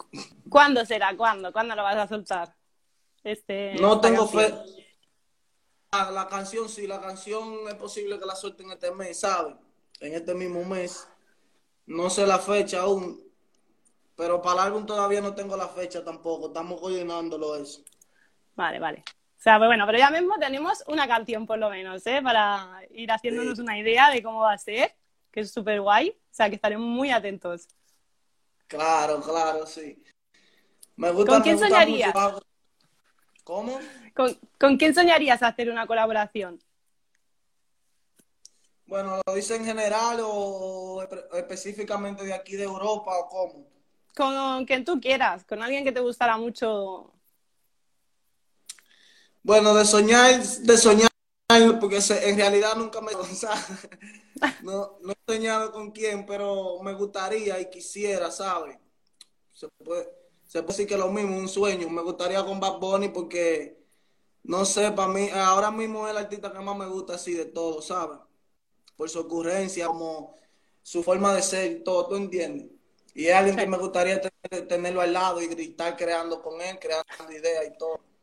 ¿Cuándo 0.49 0.85
será? 0.85 1.17
¿Cuándo? 1.17 1.51
¿Cuándo 1.51 1.75
lo 1.75 1.83
vas 1.83 1.97
a 1.97 2.07
soltar? 2.07 2.55
Este, 3.25 3.75
no 3.75 3.99
tengo 3.99 4.25
fe. 4.25 4.53
Ah, 5.91 6.11
la 6.11 6.29
canción, 6.29 6.69
sí, 6.69 6.87
la 6.87 7.01
canción 7.01 7.67
es 7.67 7.75
posible 7.75 8.17
que 8.17 8.25
la 8.25 8.37
suelten 8.37 8.71
este 8.71 8.91
mes, 8.91 9.19
¿sabes? 9.19 9.53
En 9.99 10.13
este 10.13 10.33
mismo 10.33 10.63
mes. 10.63 11.09
No 11.87 12.09
sé 12.09 12.25
la 12.25 12.39
fecha 12.39 12.83
aún, 12.83 13.21
pero 14.15 14.41
para 14.41 14.61
el 14.61 14.67
álbum 14.67 14.85
todavía 14.85 15.19
no 15.19 15.35
tengo 15.35 15.57
la 15.57 15.67
fecha 15.67 16.05
tampoco. 16.05 16.47
Estamos 16.47 16.79
coordinándolo 16.79 17.57
eso. 17.57 17.83
Vale, 18.55 18.79
vale 18.79 19.03
sea, 19.45 19.59
pues 19.59 19.67
bueno, 19.67 19.85
pero 19.85 19.99
ya 19.99 20.09
mismo 20.09 20.33
tenemos 20.39 20.83
una 20.87 21.07
canción 21.07 21.45
por 21.45 21.59
lo 21.59 21.69
menos, 21.69 22.05
¿eh? 22.07 22.19
Para 22.23 22.81
ir 22.89 23.11
haciéndonos 23.11 23.59
una 23.59 23.77
idea 23.77 24.09
de 24.09 24.23
cómo 24.23 24.39
va 24.39 24.53
a 24.53 24.57
ser, 24.57 24.95
que 25.31 25.41
es 25.41 25.51
súper 25.51 25.81
guay. 25.81 26.09
O 26.09 26.33
sea, 26.33 26.49
que 26.49 26.55
estaremos 26.55 26.87
muy 26.87 27.11
atentos. 27.11 27.67
Claro, 28.65 29.21
claro, 29.21 29.67
sí. 29.67 30.03
Me 30.95 31.11
gusta, 31.11 31.33
¿Con 31.33 31.43
quién 31.43 31.59
soñarías? 31.59 32.11
¿Cómo? 33.43 33.79
¿Con, 34.57 34.77
quién 34.77 34.95
soñarías 34.95 35.43
hacer 35.43 35.69
una 35.69 35.85
colaboración? 35.85 36.59
Bueno, 38.87 39.21
¿lo 39.27 39.35
dice 39.35 39.57
en 39.57 39.65
general 39.65 40.21
o 40.23 41.07
específicamente 41.33 42.23
de 42.23 42.33
aquí 42.33 42.55
de 42.55 42.63
Europa 42.63 43.11
o 43.15 43.29
cómo? 43.29 43.67
Con 44.15 44.65
quien 44.65 44.83
tú 44.83 44.99
quieras, 44.99 45.45
con 45.45 45.61
alguien 45.61 45.83
que 45.83 45.91
te 45.91 45.99
gustara 45.99 46.35
mucho 46.37 47.14
bueno, 49.45 49.75
de 49.75 49.85
soñar, 49.85 50.41
de 50.41 50.75
soñar, 50.75 51.09
porque 51.79 51.99
en 52.23 52.35
realidad 52.35 52.75
nunca 52.75 52.99
me... 52.99 53.11
no, 54.63 54.97
no 54.99 55.11
he 55.11 55.31
soñado 55.31 55.71
con 55.71 55.91
quién, 55.91 56.25
pero 56.25 56.81
me 56.81 56.93
gustaría 56.95 57.59
y 57.59 57.69
quisiera, 57.69 58.31
¿sabes? 58.31 58.79
Se 59.53 59.67
puede, 59.67 60.09
se 60.47 60.63
puede 60.63 60.73
decir 60.73 60.87
que 60.87 60.97
lo 60.97 61.09
mismo, 61.09 61.37
un 61.37 61.47
sueño. 61.47 61.87
Me 61.91 62.01
gustaría 62.01 62.43
con 62.43 62.59
Bad 62.59 62.79
Bunny 62.79 63.09
porque, 63.09 63.85
no 64.41 64.65
sé, 64.65 64.91
para 64.93 65.09
mí, 65.09 65.29
ahora 65.29 65.69
mismo 65.69 66.07
es 66.07 66.11
el 66.13 66.17
artista 66.17 66.51
que 66.51 66.59
más 66.59 66.75
me 66.75 66.87
gusta 66.87 67.13
así 67.13 67.33
de 67.33 67.45
todo, 67.45 67.83
¿sabes? 67.83 68.17
Por 68.97 69.11
su 69.11 69.19
ocurrencia, 69.19 69.85
como 69.85 70.39
su 70.81 71.03
forma 71.03 71.35
de 71.35 71.43
ser, 71.43 71.83
todo, 71.83 72.07
¿tú 72.07 72.15
entiendes? 72.15 72.71
Y 73.13 73.27
es 73.27 73.35
alguien 73.35 73.57
que 73.57 73.67
me 73.67 73.77
gustaría 73.77 74.19
tenerlo 74.67 75.01
al 75.01 75.13
lado 75.13 75.39
y 75.39 75.45
estar 75.45 75.95
creando 75.95 76.41
con 76.41 76.59
él, 76.61 76.79
creando 76.79 77.31
ideas 77.31 77.65
y 77.67 77.77
todo. 77.77 78.14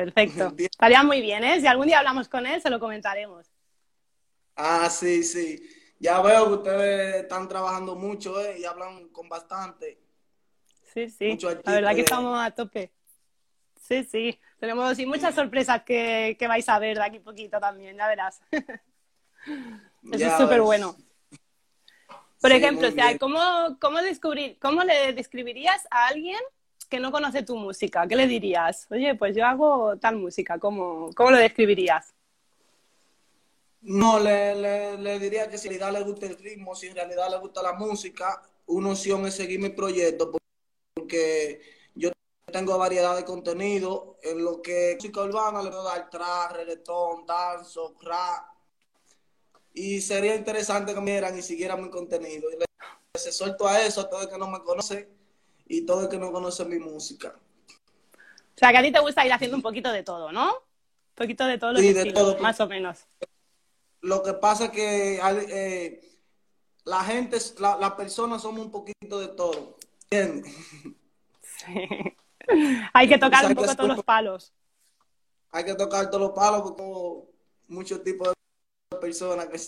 Perfecto. 0.00 0.54
Estaría 0.58 1.02
muy 1.02 1.20
bien, 1.20 1.44
¿eh? 1.44 1.60
Si 1.60 1.66
algún 1.66 1.86
día 1.86 1.98
hablamos 1.98 2.26
con 2.28 2.46
él, 2.46 2.62
se 2.62 2.70
lo 2.70 2.80
comentaremos. 2.80 3.46
Ah, 4.56 4.88
sí, 4.88 5.22
sí. 5.22 5.62
Ya 5.98 6.22
veo 6.22 6.46
que 6.46 6.54
ustedes 6.54 7.16
están 7.16 7.46
trabajando 7.46 7.94
mucho, 7.94 8.40
¿eh? 8.40 8.60
Y 8.60 8.64
hablan 8.64 9.08
con 9.08 9.28
bastante. 9.28 10.00
Sí, 10.94 11.10
sí. 11.10 11.38
La 11.64 11.72
verdad 11.72 11.94
que 11.94 12.00
estamos 12.00 12.38
a 12.40 12.50
tope. 12.50 12.90
Sí, 13.78 14.04
sí. 14.04 14.40
Tenemos 14.58 14.98
muchas 15.00 15.34
sorpresas 15.34 15.82
que, 15.82 16.36
vais 16.48 16.68
a 16.70 16.78
ver 16.78 16.96
de 16.96 17.04
aquí 17.04 17.18
poquito 17.18 17.60
también, 17.60 17.96
ya 17.96 18.08
verás. 18.08 18.40
Eso 20.12 20.26
es 20.26 20.36
súper 20.38 20.62
bueno. 20.62 20.96
Por 22.40 22.52
ejemplo, 22.52 22.88
o 22.88 22.92
sea, 22.92 23.18
¿cómo, 23.18 23.38
cómo, 23.78 23.98
descubrir, 23.98 24.58
¿cómo 24.60 24.82
le 24.82 25.12
describirías 25.12 25.86
a 25.90 26.06
alguien 26.06 26.40
que 26.90 26.98
no 26.98 27.12
conoce 27.12 27.44
tu 27.44 27.56
música, 27.56 28.06
¿qué 28.08 28.16
le 28.16 28.26
dirías? 28.26 28.88
Oye, 28.90 29.14
pues 29.14 29.34
yo 29.34 29.46
hago 29.46 29.96
tal 29.96 30.16
música, 30.16 30.58
¿cómo, 30.58 31.10
cómo 31.14 31.30
lo 31.30 31.38
describirías? 31.38 32.12
No, 33.82 34.18
le, 34.18 34.96
le, 34.98 35.18
diría 35.20 35.48
que 35.48 35.56
si 35.56 35.68
en 35.68 35.78
realidad 35.78 36.00
le 36.00 36.04
gusta 36.04 36.26
el 36.26 36.36
ritmo, 36.36 36.74
si 36.74 36.88
en 36.88 36.96
realidad 36.96 37.30
le 37.30 37.38
gusta 37.38 37.62
la 37.62 37.74
música, 37.74 38.42
una 38.66 38.90
opción 38.90 39.24
es 39.24 39.36
seguir 39.36 39.60
mi 39.60 39.70
proyecto, 39.70 40.32
porque 40.94 41.60
yo 41.94 42.10
tengo 42.52 42.76
variedad 42.76 43.16
de 43.16 43.24
contenido, 43.24 44.18
en 44.22 44.44
lo 44.44 44.60
que 44.60 44.96
música 44.96 45.22
urbana 45.22 45.62
le 45.62 45.70
puedo 45.70 45.84
dar 45.84 46.10
trap, 46.10 46.52
reggaetón, 46.56 47.24
danzo, 47.24 47.94
rap, 48.02 48.48
y 49.72 50.00
sería 50.00 50.34
interesante 50.34 50.92
que 50.92 51.00
me 51.00 51.12
dieran 51.12 51.38
y 51.38 51.42
siguieran 51.42 51.82
mi 51.82 51.88
contenido. 51.88 52.50
Y 52.50 52.56
les 52.58 53.36
suelto 53.36 53.68
a 53.68 53.80
eso, 53.80 54.00
a 54.00 54.10
todo 54.10 54.22
el 54.22 54.28
que 54.28 54.36
no 54.36 54.48
me 54.48 54.60
conoce, 54.62 55.19
y 55.70 55.86
todo 55.86 56.02
el 56.02 56.08
que 56.08 56.18
no 56.18 56.32
conoce 56.32 56.64
mi 56.64 56.80
música. 56.80 57.32
O 57.32 58.58
sea, 58.58 58.72
que 58.72 58.78
a 58.78 58.82
ti 58.82 58.90
te 58.90 58.98
gusta 58.98 59.24
ir 59.24 59.32
haciendo 59.32 59.56
un 59.56 59.62
poquito 59.62 59.92
de 59.92 60.02
todo, 60.02 60.32
¿no? 60.32 60.50
Un 60.50 61.14
poquito 61.14 61.46
de 61.46 61.58
todo 61.58 61.74
lo 61.74 61.78
sí, 61.78 61.92
de 61.92 62.12
todo. 62.12 62.36
más 62.38 62.58
o 62.60 62.66
menos. 62.66 63.06
Lo 64.00 64.20
que 64.24 64.32
pasa 64.34 64.64
es 64.64 64.70
que 64.72 65.20
eh, 65.22 66.00
la 66.84 67.04
gente, 67.04 67.38
las 67.60 67.78
la 67.78 67.96
personas 67.96 68.42
somos 68.42 68.66
un 68.66 68.72
poquito 68.72 69.20
de 69.20 69.28
todo, 69.28 69.76
¿entiendes? 70.10 70.52
hay 72.92 73.08
que 73.08 73.18
tocar 73.18 73.46
un 73.46 73.54
poco 73.54 73.76
todos 73.76 73.88
los 73.88 74.04
palos. 74.04 74.52
Hay 75.52 75.64
que 75.64 75.74
tocar 75.74 76.10
todos 76.10 76.20
los 76.20 76.32
palos 76.32 76.62
porque 76.62 76.82
muchos 77.68 78.02
tipos 78.02 78.32
de 78.90 78.98
personas 78.98 79.46
que... 79.46 79.58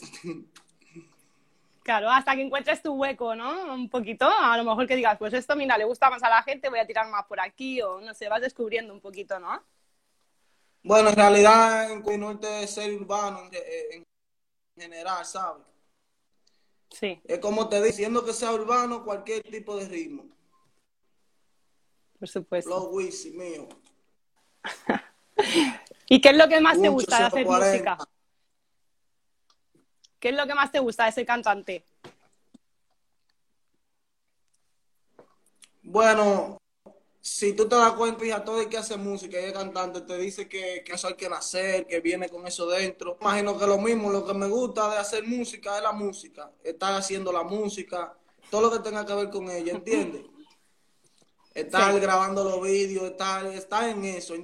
Claro, 1.83 2.09
hasta 2.11 2.37
que 2.37 2.43
encuentres 2.43 2.81
tu 2.81 2.93
hueco, 2.95 3.35
¿no? 3.35 3.75
Un 3.75 3.89
poquito, 3.89 4.29
a 4.29 4.57
lo 4.57 4.65
mejor 4.65 4.87
que 4.87 4.95
digas, 4.95 5.19
pues 5.19 5.35
esto, 5.35 5.57
mira, 5.57 5.77
le 5.77 5.85
gusta 5.85 6.11
más 6.11 6.23
a 6.23 6.29
la 6.29 6.43
gente, 6.43 6.69
voy 6.69 6.79
a 6.79 6.87
tirar 6.87 7.09
más 7.09 7.27
por 7.27 7.41
aquí, 7.41 7.83
o 7.83 8.01
no 8.01 8.15
sé, 8.15 8.29
vas 8.29 8.41
descubriendo 8.41 8.93
un 8.93 9.01
poquito, 9.01 9.41
¿no? 9.41 9.65
Bueno, 10.85 11.11
en 11.11 11.17
realidad, 11.17 11.91
en 11.91 12.21
norte 12.21 12.47
de 12.47 12.67
ser 12.67 12.93
urbano 12.93 13.49
en, 13.51 14.05
general, 14.77 15.25
¿sabes? 15.25 15.65
Sí. 16.91 17.21
Es 17.25 17.39
como 17.41 17.69
te 17.69 17.83
diciendo 17.83 18.25
que 18.25 18.33
sea 18.33 18.53
urbano, 18.53 19.05
cualquier 19.05 19.43
tipo 19.43 19.77
de 19.77 19.89
ritmo. 19.89 20.25
Por 22.19 22.29
supuesto. 22.29 22.71
Los 22.71 22.89
Wisi, 22.93 23.31
mío. 23.33 23.69
¿Y 26.09 26.21
qué 26.21 26.29
es 26.29 26.37
lo 26.37 26.49
que 26.49 26.61
más 26.61 26.81
te 26.81 26.89
gusta 26.89 27.19
de 27.19 27.25
hacer 27.25 27.47
música? 27.47 27.99
¿Qué 30.23 30.29
es 30.29 30.37
lo 30.37 30.47
que 30.47 30.55
más 30.55 30.71
te 30.71 30.79
gusta 30.79 31.03
de 31.03 31.11
ese 31.11 31.27
cantante? 31.27 31.85
Bueno, 35.83 36.59
si 37.21 37.55
tú 37.55 37.69
te 37.69 37.75
das 37.75 37.95
cuenta, 37.95 38.25
hija, 38.25 38.45
todo 38.45 38.61
el 38.61 38.69
que 38.69 38.79
hace 38.79 38.97
música 38.97 39.41
y 39.41 39.47
es 39.47 39.53
cantante 39.53 40.03
te 40.03 40.17
dice 40.17 40.49
que, 40.49 40.85
que, 40.87 40.93
eso 40.93 41.09
hay 41.09 41.15
que 41.15 41.29
nacer, 41.29 41.89
que 41.89 41.99
viene 41.99 42.29
con 42.29 42.47
eso 42.47 42.69
dentro. 42.69 43.19
Imagino 43.21 43.59
que 43.59 43.67
lo 43.67 43.79
mismo, 43.79 44.13
lo 44.13 44.25
que 44.25 44.33
me 44.33 44.47
gusta 44.47 44.93
de 44.93 44.99
hacer 44.99 45.27
música 45.27 45.77
es 45.79 45.83
la 45.83 45.91
música, 45.91 46.53
estar 46.63 46.95
haciendo 46.95 47.33
la 47.33 47.43
música, 47.43 48.17
todo 48.49 48.61
lo 48.61 48.71
que 48.71 48.79
tenga 48.79 49.05
que 49.05 49.15
ver 49.15 49.29
con 49.29 49.51
ella, 49.51 49.73
¿entiendes? 49.73 50.23
Estar 51.53 51.99
grabando 51.99 52.45
los 52.45 52.63
vídeos, 52.63 53.11
estar, 53.11 53.45
estar 53.47 53.89
en 53.89 54.05
eso. 54.05 54.35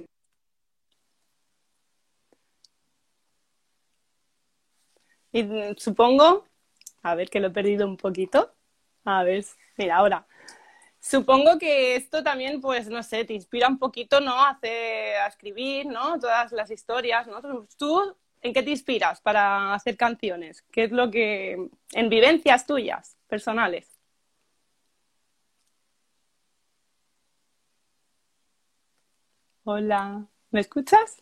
Supongo, 5.77 6.45
a 7.03 7.15
ver 7.15 7.29
que 7.29 7.39
lo 7.39 7.47
he 7.47 7.51
perdido 7.51 7.87
un 7.87 7.97
poquito. 7.97 8.53
A 9.05 9.23
ver, 9.23 9.45
mira, 9.77 9.97
ahora. 9.97 10.27
Supongo 10.99 11.57
que 11.57 11.95
esto 11.95 12.23
también, 12.23 12.59
pues, 12.61 12.89
no 12.89 13.01
sé, 13.03 13.23
te 13.25 13.33
inspira 13.33 13.67
un 13.67 13.79
poquito, 13.79 14.19
¿no? 14.19 14.33
A, 14.33 14.59
a 14.61 15.27
escribir, 15.27 15.85
¿no? 15.85 16.19
Todas 16.19 16.51
las 16.51 16.69
historias, 16.71 17.27
¿no? 17.27 17.41
¿Tú 17.77 18.15
en 18.41 18.53
qué 18.53 18.63
te 18.63 18.71
inspiras 18.71 19.21
para 19.21 19.73
hacer 19.73 19.97
canciones? 19.97 20.61
¿Qué 20.71 20.85
es 20.85 20.91
lo 20.91 21.09
que... 21.11 21.69
en 21.93 22.09
vivencias 22.09 22.65
tuyas, 22.65 23.17
personales? 23.27 23.87
Hola, 29.63 30.25
¿me 30.51 30.59
escuchas? 30.61 31.21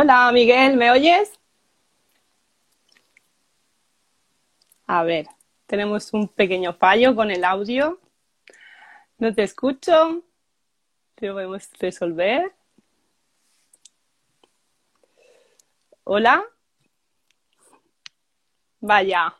Hola, 0.00 0.30
Miguel, 0.32 0.76
¿me 0.76 0.92
oyes? 0.92 1.40
A 4.86 5.02
ver, 5.02 5.26
tenemos 5.66 6.12
un 6.12 6.28
pequeño 6.28 6.72
fallo 6.72 7.16
con 7.16 7.32
el 7.32 7.42
audio. 7.42 7.98
No 9.18 9.34
te 9.34 9.42
escucho. 9.42 10.22
Lo 11.16 11.32
podemos 11.32 11.68
resolver. 11.80 12.54
Hola. 16.04 16.44
Vaya, 18.78 19.34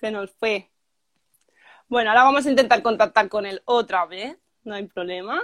se 0.00 0.10
nos 0.10 0.32
fue. 0.32 0.68
Bueno, 1.86 2.10
ahora 2.10 2.24
vamos 2.24 2.44
a 2.44 2.50
intentar 2.50 2.82
contactar 2.82 3.28
con 3.28 3.46
él 3.46 3.62
otra 3.66 4.04
vez. 4.06 4.36
No 4.64 4.74
hay 4.74 4.88
problema. 4.88 5.40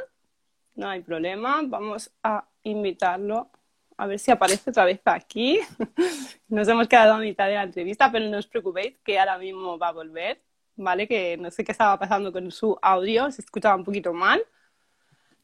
No 0.75 0.89
hay 0.89 1.01
problema. 1.03 1.61
Vamos 1.63 2.11
a 2.25 2.45
invitarlo 2.65 3.53
a 3.97 4.07
ver 4.07 4.19
si 4.19 4.31
aparece 4.31 4.71
otra 4.71 4.85
vez 4.85 5.01
aquí. 5.05 5.61
Nos 6.49 6.69
hemos 6.69 6.89
quedado 6.89 7.15
a 7.15 7.19
mitad 7.19 7.47
de 7.49 7.55
la 7.55 7.63
entrevista, 7.63 8.11
pero 8.13 8.29
no 8.29 8.39
os 8.39 8.47
preocupéis 8.47 8.97
que 9.05 9.19
ahora 9.19 9.39
mismo 9.39 9.79
va 9.79 9.89
a 9.89 9.93
volver, 9.93 10.41
¿vale? 10.77 11.09
Que 11.09 11.37
no 11.37 11.51
sé 11.51 11.65
qué 11.65 11.73
estaba 11.73 11.99
pasando 11.99 12.33
con 12.33 12.51
su 12.51 12.79
audio, 12.83 13.31
se 13.31 13.43
escuchaba 13.43 13.77
un 13.77 13.85
poquito 13.85 14.13
mal, 14.13 14.43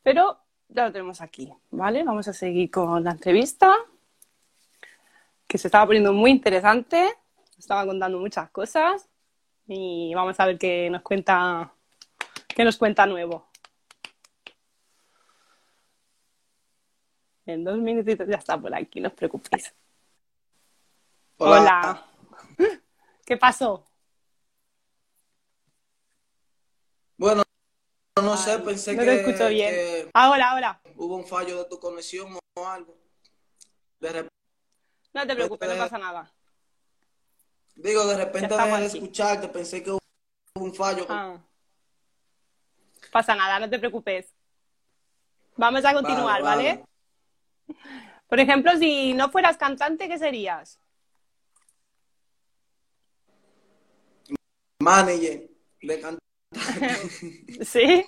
pero 0.02 0.38
ya 0.68 0.86
lo 0.86 0.92
tenemos 0.92 1.20
aquí, 1.20 1.52
¿vale? 1.70 2.04
Vamos 2.04 2.28
a 2.28 2.32
seguir 2.32 2.70
con 2.70 3.02
la 3.04 3.12
entrevista, 3.12 3.74
que 5.46 5.58
se 5.58 5.68
estaba 5.68 5.86
poniendo 5.86 6.12
muy 6.12 6.30
interesante, 6.30 7.14
estaba 7.58 7.84
contando 7.86 8.18
muchas 8.18 8.50
cosas 8.50 9.08
y 9.66 10.12
vamos 10.14 10.38
a 10.40 10.46
ver 10.46 10.58
qué 10.58 10.88
nos 10.90 11.02
cuenta, 11.02 11.72
qué 12.48 12.64
nos 12.64 12.76
cuenta 12.76 13.06
nuevo. 13.06 13.51
En 17.46 17.64
dos 17.64 17.78
minutitos 17.78 18.26
ya 18.28 18.36
está 18.36 18.58
por 18.58 18.74
aquí, 18.74 19.00
no 19.00 19.08
os 19.08 19.14
preocupéis. 19.14 19.74
Hola. 21.38 22.06
¿Qué 23.26 23.36
pasó? 23.36 23.84
Bueno, 27.16 27.42
no 28.22 28.36
sé, 28.36 28.58
pensé 28.60 28.94
no 28.94 29.00
que. 29.00 29.06
No 29.06 29.12
te 29.12 29.20
escucho 29.20 29.48
bien. 29.48 30.10
ahora, 30.12 30.50
ahora. 30.50 30.80
Hubo 30.96 31.16
un 31.16 31.26
fallo 31.26 31.58
de 31.58 31.64
tu 31.64 31.80
conexión 31.80 32.36
o 32.54 32.66
algo. 32.66 32.96
no 34.00 35.26
te 35.26 35.34
preocupes, 35.34 35.68
no 35.68 35.76
pasa 35.76 35.98
nada. 35.98 36.32
Digo, 37.74 38.06
de 38.06 38.16
repente 38.16 38.54
dejé 38.54 38.80
de 38.80 38.86
escucharte, 38.86 39.48
pensé 39.48 39.82
que 39.82 39.90
hubo 39.90 40.00
un 40.54 40.74
fallo. 40.74 41.06
Ah. 41.08 41.38
Pasa 43.10 43.34
nada, 43.34 43.58
no 43.58 43.68
te 43.68 43.78
preocupes. 43.78 44.32
Vamos 45.56 45.84
a 45.84 45.92
continuar, 45.92 46.42
¿vale? 46.42 46.84
Por 48.28 48.40
ejemplo, 48.40 48.72
si 48.78 49.12
no 49.14 49.30
fueras 49.30 49.56
cantante, 49.56 50.08
¿qué 50.08 50.18
serías? 50.18 50.80
Manager 54.80 55.50
de 55.82 56.00
cantante. 56.00 56.22
¿Sí? 57.64 58.06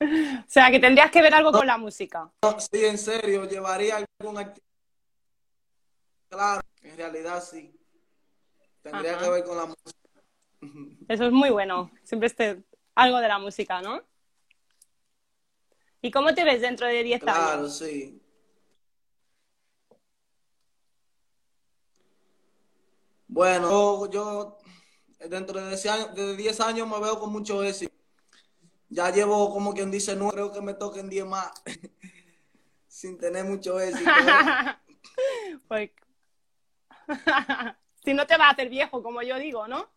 o 0.00 0.44
sea, 0.48 0.70
que 0.70 0.78
tendrías 0.78 1.10
que 1.10 1.22
ver 1.22 1.34
algo 1.34 1.52
con 1.52 1.66
la 1.66 1.78
música. 1.78 2.30
sí, 2.58 2.84
en 2.84 2.98
serio, 2.98 3.48
llevaría 3.48 3.96
algún 3.96 4.52
Claro, 6.28 6.60
en 6.82 6.96
realidad 6.96 7.42
sí. 7.42 7.72
Tendría 8.82 9.18
que 9.18 9.30
ver 9.30 9.44
con 9.44 9.56
la 9.56 9.66
música. 9.66 10.22
Eso 11.08 11.26
es 11.26 11.32
muy 11.32 11.50
bueno. 11.50 11.90
Siempre 12.02 12.26
esté 12.26 12.62
algo 12.94 13.18
de 13.18 13.28
la 13.28 13.38
música, 13.38 13.80
¿no? 13.80 14.02
¿Y 16.02 16.10
cómo 16.10 16.34
te 16.34 16.44
ves 16.44 16.60
dentro 16.60 16.86
de 16.86 17.02
10 17.02 17.22
años? 17.22 17.34
Claro, 17.34 17.68
sí. 17.68 18.20
Bueno, 23.36 24.10
yo, 24.10 24.56
dentro 25.28 25.60
de 25.60 25.68
10 25.68 25.86
años, 25.86 26.14
de 26.14 26.36
10 26.36 26.58
años 26.60 26.88
me 26.88 26.98
veo 26.98 27.20
con 27.20 27.30
mucho 27.30 27.62
éxito. 27.62 27.94
Ya 28.88 29.10
llevo, 29.10 29.52
como 29.52 29.74
quien 29.74 29.90
dice, 29.90 30.16
no 30.16 30.30
creo 30.30 30.50
que 30.50 30.62
me 30.62 30.72
toquen 30.72 31.10
10 31.10 31.26
más, 31.26 31.52
sin 32.88 33.18
tener 33.18 33.44
mucho 33.44 33.78
éxito. 33.78 34.10
pues, 35.68 35.90
si 38.02 38.14
no 38.14 38.26
te 38.26 38.38
vas 38.38 38.48
a 38.48 38.50
hacer 38.52 38.70
viejo, 38.70 39.02
como 39.02 39.20
yo 39.20 39.36
digo, 39.36 39.68
¿no? 39.68 39.90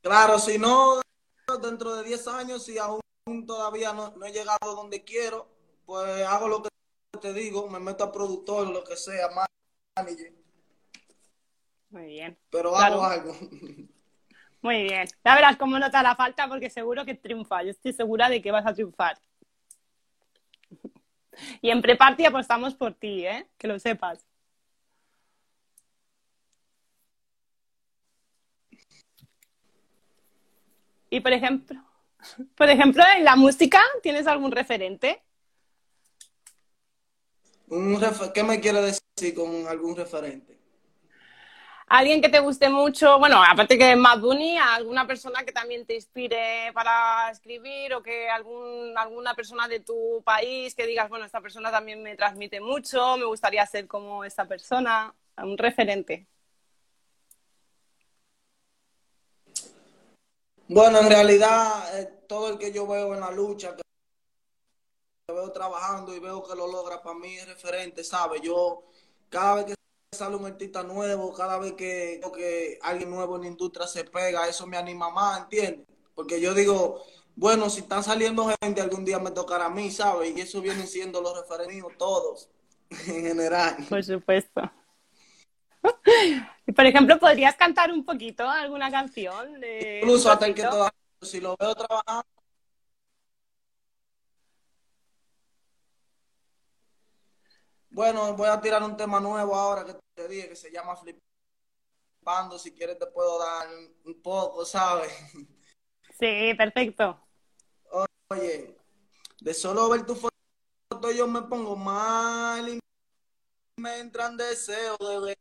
claro, 0.00 0.38
si 0.38 0.58
no, 0.58 1.02
dentro 1.60 1.96
de 1.96 2.04
10 2.04 2.28
años, 2.28 2.64
si 2.64 2.78
aún 2.78 3.02
todavía 3.46 3.92
no, 3.92 4.16
no 4.16 4.24
he 4.24 4.32
llegado 4.32 4.74
donde 4.74 5.04
quiero, 5.04 5.50
pues 5.84 6.26
hago 6.26 6.48
lo 6.48 6.62
que 6.62 6.70
te 7.20 7.34
digo, 7.34 7.68
me 7.68 7.78
meto 7.78 8.04
a 8.04 8.10
productor, 8.10 8.68
lo 8.68 8.82
que 8.84 8.96
sea, 8.96 9.28
manager 9.94 10.39
muy 11.90 12.06
bien. 12.06 12.38
Pero 12.50 12.76
hago 12.76 13.04
algo. 13.04 13.36
Muy 14.62 14.82
bien. 14.82 15.08
Ya 15.24 15.34
verás 15.34 15.56
cómo 15.56 15.78
no 15.78 15.90
te 15.90 15.96
hará 15.96 16.14
falta 16.14 16.48
porque 16.48 16.70
seguro 16.70 17.04
que 17.04 17.14
triunfa. 17.14 17.62
Yo 17.62 17.70
estoy 17.70 17.92
segura 17.92 18.28
de 18.28 18.42
que 18.42 18.50
vas 18.50 18.66
a 18.66 18.74
triunfar. 18.74 19.18
Y 21.62 21.70
en 21.70 21.80
Preparty 21.80 22.26
apostamos 22.26 22.74
por 22.74 22.94
ti, 22.94 23.24
¿eh? 23.24 23.46
Que 23.56 23.68
lo 23.68 23.78
sepas. 23.78 24.26
Y 31.08 31.20
por 31.20 31.32
ejemplo, 31.32 31.82
por 32.54 32.68
ejemplo, 32.68 33.02
en 33.16 33.24
la 33.24 33.34
música, 33.34 33.80
¿tienes 34.02 34.26
algún 34.26 34.52
referente? 34.52 35.22
Un 37.68 38.00
¿Qué 38.34 38.44
me 38.44 38.60
quiere 38.60 38.80
decir 38.82 39.34
con 39.34 39.66
algún 39.66 39.96
referente? 39.96 40.59
Alguien 41.90 42.22
que 42.22 42.28
te 42.28 42.38
guste 42.38 42.68
mucho, 42.68 43.18
bueno, 43.18 43.42
aparte 43.42 43.76
que 43.76 43.96
Mad 43.96 44.20
Bunny, 44.20 44.56
alguna 44.56 45.08
persona 45.08 45.44
que 45.44 45.50
también 45.50 45.84
te 45.84 45.96
inspire 45.96 46.72
para 46.72 47.28
escribir 47.32 47.92
o 47.94 48.02
que 48.02 48.30
algún, 48.30 48.96
alguna 48.96 49.34
persona 49.34 49.66
de 49.66 49.80
tu 49.80 50.22
país 50.24 50.74
que 50.76 50.86
digas, 50.86 51.08
bueno, 51.08 51.24
esta 51.24 51.40
persona 51.40 51.72
también 51.72 52.00
me 52.00 52.14
transmite 52.14 52.60
mucho, 52.60 53.16
me 53.16 53.24
gustaría 53.24 53.66
ser 53.66 53.88
como 53.88 54.24
esta 54.24 54.46
persona, 54.46 55.12
un 55.38 55.58
referente. 55.58 56.28
Bueno, 60.68 61.00
en 61.00 61.08
realidad, 61.08 62.00
eh, 62.00 62.06
todo 62.28 62.50
el 62.50 62.58
que 62.58 62.72
yo 62.72 62.86
veo 62.86 63.14
en 63.14 63.20
la 63.20 63.32
lucha, 63.32 63.74
que 63.74 63.82
veo 65.26 65.50
trabajando 65.50 66.14
y 66.14 66.20
veo 66.20 66.44
que 66.44 66.54
lo 66.54 66.68
logra, 66.68 67.02
para 67.02 67.18
mí 67.18 67.34
es 67.34 67.48
referente, 67.48 68.04
¿sabes? 68.04 68.42
Yo, 68.42 68.84
cada 69.28 69.56
vez 69.56 69.64
que 69.64 69.79
sale 70.20 70.36
un 70.36 70.44
artista 70.44 70.82
nuevo, 70.82 71.32
cada 71.32 71.58
vez 71.58 71.72
que, 71.72 72.20
que 72.34 72.78
alguien 72.82 73.08
nuevo 73.08 73.36
en 73.36 73.42
la 73.42 73.48
industria 73.48 73.86
se 73.86 74.04
pega, 74.04 74.46
eso 74.46 74.66
me 74.66 74.76
anima 74.76 75.08
más, 75.08 75.40
¿entiendes? 75.40 75.86
Porque 76.14 76.38
yo 76.38 76.52
digo, 76.52 77.02
bueno, 77.36 77.70
si 77.70 77.80
están 77.80 78.04
saliendo 78.04 78.52
gente, 78.60 78.82
algún 78.82 79.02
día 79.02 79.18
me 79.18 79.30
tocará 79.30 79.66
a 79.66 79.70
mí, 79.70 79.90
¿sabes? 79.90 80.36
Y 80.36 80.40
eso 80.42 80.60
vienen 80.60 80.86
siendo 80.86 81.22
los 81.22 81.34
referentes 81.40 81.96
todos, 81.96 82.50
en 82.90 83.24
general. 83.24 83.76
Por 83.88 84.04
supuesto. 84.04 84.60
Y 86.66 86.72
por 86.72 86.84
ejemplo, 86.84 87.18
¿podrías 87.18 87.56
cantar 87.56 87.90
un 87.90 88.04
poquito 88.04 88.46
alguna 88.46 88.90
canción? 88.90 89.58
De 89.58 90.00
Incluso 90.02 90.30
hasta 90.30 90.46
el 90.46 90.54
que 90.54 90.64
todavía, 90.64 90.92
si 91.22 91.40
lo 91.40 91.56
veo 91.56 91.74
trabajando. 91.74 92.26
Bueno, 97.90 98.34
voy 98.34 98.48
a 98.48 98.60
tirar 98.60 98.82
un 98.84 98.96
tema 98.96 99.18
nuevo 99.18 99.54
ahora 99.54 99.84
que 99.84 99.94
te 100.20 100.28
dije 100.28 100.48
que 100.50 100.56
se 100.56 100.70
llama 100.70 100.94
Flipando. 100.96 102.58
Si 102.58 102.72
quieres, 102.74 102.98
te 102.98 103.06
puedo 103.06 103.38
dar 103.38 103.66
un 104.04 104.20
poco, 104.20 104.66
¿sabes? 104.66 105.10
Sí, 106.18 106.52
perfecto. 106.54 107.18
Oye, 108.28 108.76
de 109.40 109.54
solo 109.54 109.88
ver 109.88 110.04
tu 110.04 110.14
foto 110.14 110.30
yo 111.16 111.26
me 111.26 111.40
pongo 111.42 111.74
mal 111.74 112.68
y 112.68 112.78
me 113.78 114.00
entran 114.00 114.36
deseos 114.36 114.98
de 114.98 115.20
ver. 115.20 115.38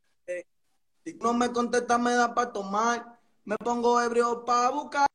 Si 1.04 1.14
no 1.16 1.34
me 1.34 1.52
contestas 1.52 2.00
me 2.00 2.14
da 2.14 2.34
para 2.34 2.54
tomar. 2.54 3.20
Me 3.44 3.58
pongo 3.58 4.00
ebrio 4.00 4.46
para 4.46 4.70
buscarte, 4.70 5.10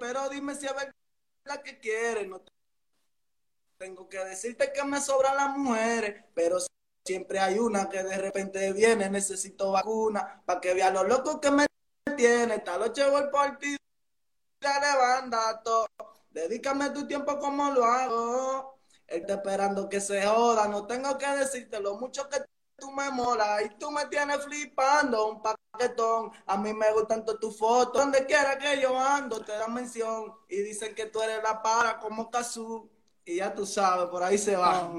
pero 0.00 0.28
dime 0.28 0.56
si 0.56 0.66
es 0.66 0.72
verdad 0.74 1.62
que 1.62 1.78
quieres. 1.78 2.26
No 2.28 2.42
tengo 3.78 4.08
que 4.08 4.18
decirte 4.18 4.72
que 4.72 4.82
me 4.84 5.00
sobran 5.00 5.36
las 5.36 5.56
mujeres, 5.56 6.24
pero 6.34 6.58
siempre 7.04 7.38
hay 7.38 7.58
una 7.58 7.88
que 7.88 8.02
de 8.02 8.16
repente 8.16 8.72
viene, 8.72 9.10
necesito 9.10 9.72
vacuna, 9.72 10.42
para 10.44 10.60
que 10.60 10.74
vea 10.74 10.90
lo 10.90 11.04
loco 11.04 11.40
que 11.40 11.50
me 11.50 11.66
tiene. 12.16 12.56
Esta 12.56 12.78
noche 12.78 13.08
voy 13.08 13.22
el 13.22 13.30
partido 13.30 13.78
de 14.60 14.98
banda, 14.98 15.60
todo. 15.62 15.86
Dedícame 16.30 16.90
tu 16.90 17.06
tiempo 17.06 17.38
como 17.38 17.70
lo 17.70 17.84
hago. 17.84 18.78
Está 19.06 19.34
esperando 19.34 19.88
que 19.88 20.00
se 20.00 20.26
joda. 20.26 20.66
No 20.66 20.86
tengo 20.86 21.16
que 21.18 21.26
decirte 21.28 21.78
lo 21.80 21.96
mucho 21.96 22.28
que 22.28 22.38
tú 22.76 22.90
me 22.90 23.10
molas 23.10 23.62
y 23.62 23.68
tú 23.78 23.90
me 23.90 24.06
tienes 24.06 24.42
flipando. 24.44 25.28
Un 25.28 25.42
paquetón. 25.42 26.32
A 26.46 26.56
mí 26.56 26.72
me 26.72 26.90
gustan 26.92 27.24
todas 27.24 27.40
tus 27.40 27.58
fotos. 27.58 28.02
Donde 28.02 28.24
quiera 28.24 28.58
que 28.58 28.80
yo 28.80 28.98
ando, 28.98 29.44
te 29.44 29.52
dan 29.52 29.74
mención. 29.74 30.32
Y 30.48 30.56
dicen 30.62 30.94
que 30.94 31.06
tú 31.06 31.20
eres 31.20 31.42
la 31.42 31.62
para 31.62 31.98
como 31.98 32.30
Kazoo. 32.30 32.88
Y 33.26 33.36
ya 33.36 33.54
tú 33.54 33.64
sabes, 33.64 34.08
por 34.08 34.22
ahí 34.22 34.36
se 34.36 34.56
va. 34.56 34.90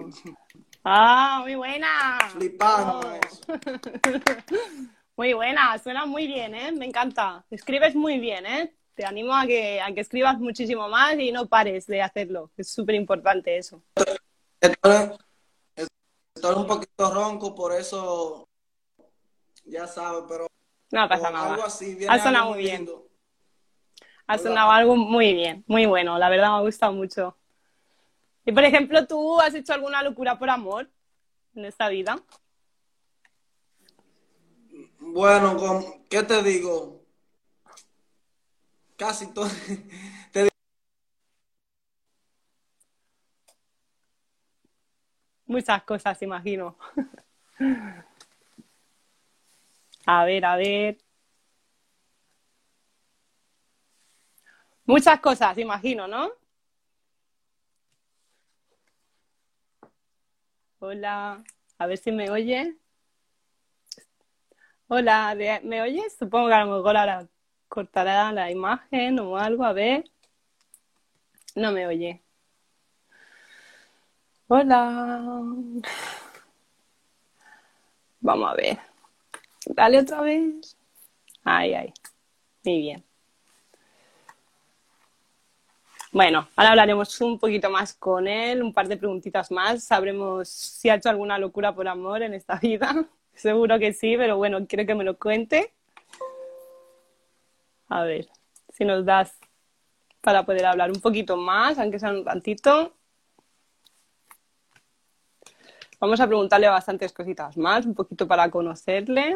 Ah, 0.85 1.39
muy 1.41 1.55
buena. 1.55 2.17
Flipando. 2.31 3.01
Oh. 3.01 3.19
muy 5.17 5.33
buena, 5.33 5.77
suena 5.79 6.05
muy 6.05 6.27
bien, 6.27 6.55
¿eh? 6.55 6.71
Me 6.71 6.85
encanta. 6.85 7.43
Escribes 7.49 7.95
muy 7.95 8.19
bien, 8.19 8.45
¿eh? 8.45 8.73
te 8.95 9.05
animo 9.05 9.35
a 9.35 9.45
que, 9.45 9.81
a 9.81 9.93
que 9.93 10.01
escribas 10.01 10.39
muchísimo 10.39 10.87
más 10.87 11.19
y 11.19 11.31
no 11.31 11.47
pares 11.47 11.85
de 11.85 12.01
hacerlo. 12.01 12.49
Es 12.57 12.71
súper 12.71 12.95
importante 12.95 13.57
eso. 13.57 13.83
Estoy, 14.61 16.55
un 16.55 16.67
poquito 16.67 17.13
ronco, 17.13 17.53
por 17.53 17.73
eso 17.73 18.47
ya 19.65 19.85
sabes, 19.87 20.23
pero 20.27 20.47
no 20.91 21.09
pasa 21.09 21.29
nada. 21.29 21.53
Algo 21.53 21.65
así, 21.65 21.97
ha 22.07 22.19
sonado 22.19 22.51
muy 22.51 22.59
bien. 22.59 22.89
Ha 24.27 24.37
sonado 24.37 24.71
algo 24.71 24.95
muy 24.95 25.33
bien, 25.33 25.63
muy 25.67 25.85
bueno. 25.85 26.17
La 26.17 26.29
verdad 26.29 26.50
me 26.51 26.57
ha 26.57 26.61
gustado 26.61 26.93
mucho. 26.93 27.37
Y 28.46 28.51
por 28.51 28.64
ejemplo, 28.64 29.05
¿tú 29.08 29.40
has 29.40 29.55
hecho 29.55 29.74
alguna 29.74 30.03
locura 30.03 30.38
por 30.38 30.50
amor 30.50 30.90
en 31.55 31.66
esta 31.66 31.90
vida? 31.90 32.22
Bueno, 35.00 35.58
¿qué 36.10 36.24
te 36.24 36.44
digo? 36.44 37.01
casi 38.96 39.34
todo. 39.34 39.50
Muchas 45.48 45.84
cosas, 45.84 46.20
imagino. 46.24 46.75
a 50.08 50.25
ver, 50.25 50.44
a 50.44 50.55
ver. 50.55 50.98
Muchas 54.86 55.20
cosas, 55.20 55.55
imagino, 55.60 56.08
¿no? 56.08 56.31
Hola, 60.79 61.44
a 61.77 61.88
ver 61.88 61.98
si 61.98 62.11
me 62.11 62.29
oye. 62.29 62.75
Hola, 64.88 65.35
¿me 65.64 65.81
oyes? 65.81 66.16
Supongo 66.18 66.48
que 66.48 66.53
a 66.53 66.66
lo 66.66 66.77
mejor 66.77 66.98
ahora 66.98 67.27
cortará 67.70 68.31
la 68.31 68.51
imagen 68.51 69.20
o 69.20 69.38
algo, 69.38 69.64
a 69.64 69.74
ver. 69.74 70.03
No 71.55 71.72
me 71.72 71.88
oye. 71.88 72.22
Hola. 74.48 75.22
Vamos 78.20 78.51
a 78.51 78.55
ver. 78.55 78.79
Dale 79.68 80.00
otra 80.00 80.22
vez. 80.22 80.77
Ay, 81.44 81.74
ay. 81.74 81.94
Muy 82.64 82.79
bien. 82.79 83.04
Bueno, 86.15 86.47
ahora 86.55 86.69
hablaremos 86.69 87.19
un 87.19 87.37
poquito 87.37 87.69
más 87.69 87.93
con 87.93 88.25
él, 88.25 88.63
un 88.63 88.71
par 88.71 88.87
de 88.87 88.95
preguntitas 88.95 89.51
más. 89.51 89.83
Sabremos 89.83 90.47
si 90.47 90.87
ha 90.87 90.95
hecho 90.95 91.09
alguna 91.09 91.37
locura 91.37 91.75
por 91.75 91.89
amor 91.89 92.23
en 92.23 92.33
esta 92.33 92.55
vida. 92.57 93.05
Seguro 93.33 93.77
que 93.79 93.91
sí, 93.91 94.15
pero 94.15 94.37
bueno, 94.37 94.65
quiero 94.65 94.85
que 94.85 94.95
me 94.95 95.03
lo 95.03 95.19
cuente. 95.19 95.73
A 97.89 98.03
ver, 98.03 98.29
si 98.69 98.85
nos 98.85 99.05
das 99.05 99.37
para 100.21 100.45
poder 100.45 100.67
hablar 100.67 100.89
un 100.89 101.01
poquito 101.01 101.35
más, 101.35 101.77
aunque 101.79 101.99
sea 101.99 102.11
un 102.11 102.23
tantito. 102.23 102.93
Vamos 105.99 106.21
a 106.21 106.27
preguntarle 106.27 106.69
bastantes 106.69 107.11
cositas 107.11 107.57
más, 107.57 107.85
un 107.85 107.93
poquito 107.93 108.25
para 108.25 108.49
conocerle. 108.49 109.35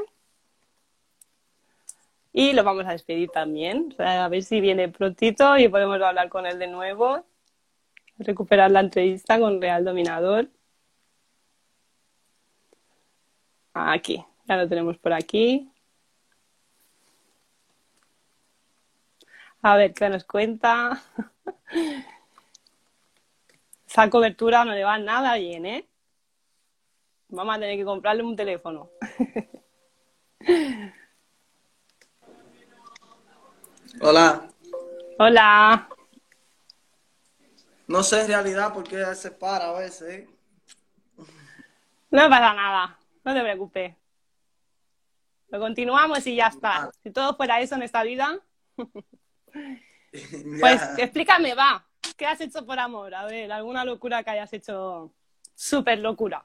Y 2.31 2.53
lo 2.53 2.63
vamos 2.63 2.85
a 2.85 2.91
despedir 2.91 3.29
también, 3.29 3.95
a 3.97 4.27
ver 4.29 4.43
si 4.43 4.61
viene 4.61 4.89
prontito 4.89 5.57
y 5.57 5.67
podemos 5.67 5.99
hablar 6.01 6.29
con 6.29 6.45
él 6.45 6.59
de 6.59 6.67
nuevo, 6.67 7.25
recuperar 8.19 8.71
la 8.71 8.81
entrevista 8.81 9.39
con 9.39 9.61
Real 9.61 9.83
Dominador. 9.83 10.47
Aquí, 13.73 14.23
ya 14.47 14.57
lo 14.57 14.67
tenemos 14.67 14.97
por 14.97 15.13
aquí. 15.13 15.71
A 19.61 19.75
ver, 19.75 19.93
¿qué 19.93 20.09
nos 20.09 20.23
cuenta? 20.23 21.01
Esa 23.87 24.09
cobertura 24.09 24.63
no 24.65 24.73
le 24.73 24.83
va 24.83 24.97
nada 24.99 25.35
bien, 25.35 25.65
¿eh? 25.65 25.87
Vamos 27.29 27.55
a 27.55 27.59
tener 27.59 27.77
que 27.77 27.85
comprarle 27.85 28.23
un 28.23 28.35
teléfono. 28.35 28.89
Hola. 34.01 34.47
Hola. 35.17 35.89
No 37.87 38.01
sé 38.01 38.21
en 38.21 38.27
realidad 38.27 38.73
por 38.73 38.83
qué 38.83 39.03
se 39.13 39.31
para 39.31 39.69
a 39.69 39.79
veces. 39.79 40.09
¿eh? 40.09 40.29
No 42.11 42.29
pasa 42.29 42.53
nada, 42.53 42.97
no 43.25 43.33
te 43.33 43.41
preocupes. 43.41 43.95
Lo 45.49 45.59
continuamos 45.59 46.25
y 46.27 46.35
ya 46.35 46.47
está. 46.47 46.83
Ah. 46.83 46.91
Si 47.03 47.11
todo 47.11 47.35
fuera 47.35 47.59
eso 47.59 47.75
en 47.75 47.83
esta 47.83 48.03
vida. 48.03 48.39
Pues 50.59 50.81
explícame, 50.97 51.53
va. 51.53 51.85
¿Qué 52.17 52.25
has 52.25 52.41
hecho 52.41 52.65
por 52.65 52.79
amor? 52.79 53.13
A 53.13 53.25
ver, 53.25 53.51
alguna 53.51 53.85
locura 53.85 54.23
que 54.23 54.31
hayas 54.31 54.51
hecho 54.53 55.13
súper 55.53 55.99
locura. 55.99 56.43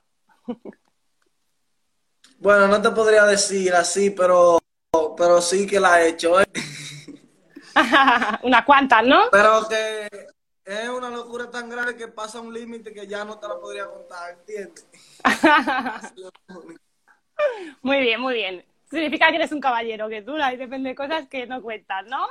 Bueno, 2.38 2.68
no 2.68 2.82
te 2.82 2.90
podría 2.90 3.24
decir 3.24 3.72
así, 3.74 4.10
pero, 4.10 4.58
pero 5.16 5.40
sí 5.40 5.66
que 5.66 5.80
la 5.80 6.02
he 6.02 6.10
hecho. 6.10 6.38
¿eh? 6.42 6.44
Unas 8.42 8.64
cuantas, 8.64 9.06
¿no? 9.06 9.24
Pero 9.30 9.66
que 9.68 10.08
es 10.64 10.88
una 10.88 11.10
locura 11.10 11.50
tan 11.50 11.68
grande 11.68 11.96
que 11.96 12.08
pasa 12.08 12.40
un 12.40 12.52
límite 12.52 12.92
que 12.92 13.06
ya 13.06 13.24
no 13.24 13.38
te 13.38 13.48
la 13.48 13.58
podría 13.58 13.86
contar, 13.86 14.32
¿entiendes? 14.32 14.86
muy 17.82 18.00
bien, 18.00 18.20
muy 18.20 18.34
bien. 18.34 18.64
Significa 18.90 19.30
que 19.30 19.36
eres 19.36 19.52
un 19.52 19.60
caballero, 19.60 20.08
que 20.08 20.22
tú 20.22 20.36
ahí 20.36 20.56
depende 20.56 20.90
de 20.90 20.94
cosas 20.94 21.28
que 21.28 21.46
no 21.46 21.60
cuentas, 21.60 22.04
¿no? 22.06 22.26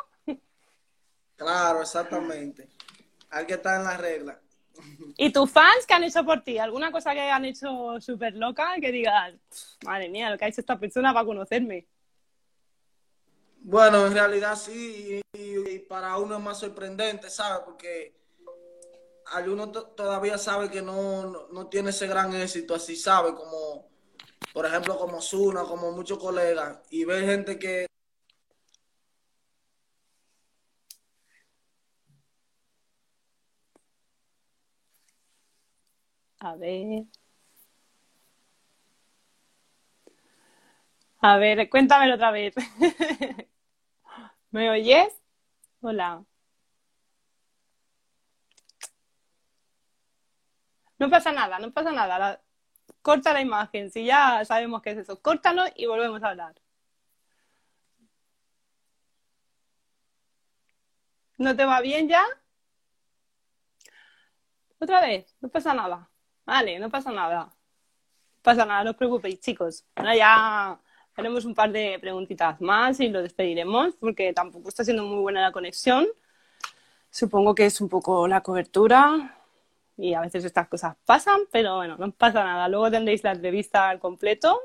Claro, 1.35 1.81
exactamente. 1.81 2.69
Hay 3.29 3.45
que 3.45 3.53
estar 3.53 3.79
en 3.79 3.85
la 3.85 3.97
regla. 3.97 4.39
¿Y 5.17 5.31
tus 5.31 5.51
fans 5.51 5.85
qué 5.87 5.93
han 5.93 6.03
hecho 6.03 6.25
por 6.25 6.41
ti? 6.41 6.57
¿Alguna 6.57 6.91
cosa 6.91 7.13
que 7.13 7.21
hayan 7.21 7.45
hecho 7.45 7.99
súper 7.99 8.35
loca 8.35 8.75
que 8.81 8.91
digas, 8.91 9.33
madre 9.85 10.09
mía, 10.09 10.29
lo 10.29 10.37
que 10.37 10.45
ha 10.45 10.47
hecho 10.47 10.61
esta 10.61 10.79
persona 10.79 11.13
para 11.13 11.25
conocerme? 11.25 11.85
Bueno, 13.63 14.05
en 14.05 14.13
realidad 14.13 14.57
sí, 14.57 15.21
y, 15.33 15.79
para 15.79 16.17
uno 16.17 16.35
es 16.37 16.43
más 16.43 16.59
sorprendente, 16.59 17.29
¿sabes? 17.29 17.61
Porque 17.65 18.13
alguno 19.33 19.71
todavía 19.71 20.37
sabe 20.37 20.69
que 20.69 20.81
no, 20.81 21.47
no, 21.51 21.67
tiene 21.67 21.91
ese 21.91 22.07
gran 22.07 22.33
éxito, 22.35 22.75
así 22.75 22.95
sabe, 22.95 23.33
como 23.33 23.87
por 24.53 24.65
ejemplo 24.65 24.97
como 24.97 25.21
Zuna, 25.21 25.63
como 25.63 25.91
muchos 25.93 26.19
colegas, 26.19 26.79
y 26.91 27.05
ve 27.05 27.21
gente 27.25 27.57
que... 27.59 27.87
A 36.41 36.55
ver. 36.55 37.05
A 41.21 41.37
ver, 41.37 41.69
cuéntamelo 41.69 42.15
otra 42.15 42.29
vez. 42.31 42.53
¿Me 44.53 44.69
oyes? 44.69 45.13
Hola. 45.81 46.23
No 50.99 51.09
pasa 51.09 51.31
nada, 51.31 51.59
no 51.59 51.71
pasa 51.71 51.91
nada. 51.91 52.41
Corta 53.01 53.33
la 53.33 53.41
imagen, 53.41 53.91
si 53.91 54.05
ya 54.05 54.43
sabemos 54.45 54.81
qué 54.81 54.91
es 54.91 54.99
eso. 54.99 55.21
Córtalo 55.21 55.63
y 55.75 55.85
volvemos 55.87 56.23
a 56.23 56.29
hablar. 56.29 56.55
¿No 61.37 61.55
te 61.55 61.65
va 61.65 61.81
bien 61.81 62.07
ya? 62.09 62.23
Otra 64.79 65.01
vez, 65.01 65.35
no 65.41 65.49
pasa 65.49 65.73
nada. 65.73 66.09
Vale, 66.45 66.79
no 66.79 66.89
pasa 66.89 67.11
nada. 67.11 67.45
No 67.45 67.53
pasa 68.43 68.65
nada, 68.65 68.83
no 68.83 68.91
os 68.91 68.97
preocupéis, 68.97 69.39
chicos. 69.39 69.85
Ahora 69.95 70.15
ya 70.15 70.79
haremos 71.15 71.45
un 71.45 71.53
par 71.53 71.71
de 71.71 71.97
preguntitas 71.99 72.59
más 72.61 72.99
y 72.99 73.09
lo 73.09 73.21
despediremos 73.21 73.95
porque 73.95 74.33
tampoco 74.33 74.69
está 74.69 74.83
siendo 74.83 75.03
muy 75.03 75.21
buena 75.21 75.41
la 75.41 75.51
conexión. 75.51 76.07
Supongo 77.09 77.53
que 77.53 77.65
es 77.65 77.79
un 77.81 77.89
poco 77.89 78.27
la 78.27 78.41
cobertura 78.41 79.37
y 79.97 80.13
a 80.13 80.21
veces 80.21 80.43
estas 80.45 80.67
cosas 80.67 80.95
pasan, 81.05 81.41
pero 81.51 81.75
bueno, 81.75 81.95
no 81.97 82.11
pasa 82.11 82.43
nada. 82.43 82.67
Luego 82.67 82.89
tendréis 82.89 83.23
la 83.23 83.33
entrevista 83.33 83.89
al 83.89 83.99
completo 83.99 84.59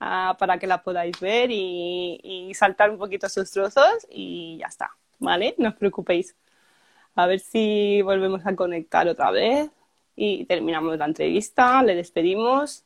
uh, 0.00 0.36
para 0.38 0.58
que 0.58 0.66
la 0.66 0.82
podáis 0.82 1.20
ver 1.20 1.50
y, 1.50 2.18
y, 2.22 2.54
saltar 2.54 2.90
un 2.90 2.98
poquito 2.98 3.28
sus 3.28 3.50
trozos 3.50 4.06
y 4.08 4.58
ya 4.58 4.66
está, 4.66 4.96
¿vale? 5.18 5.54
No 5.58 5.70
os 5.70 5.74
preocupéis. 5.74 6.34
A 7.14 7.26
ver 7.26 7.40
si 7.40 8.00
volvemos 8.02 8.46
a 8.46 8.56
conectar 8.56 9.06
otra 9.06 9.30
vez 9.30 9.70
y 10.16 10.46
terminamos 10.46 10.96
la 10.98 11.04
entrevista, 11.04 11.82
le 11.82 11.94
despedimos 11.94 12.84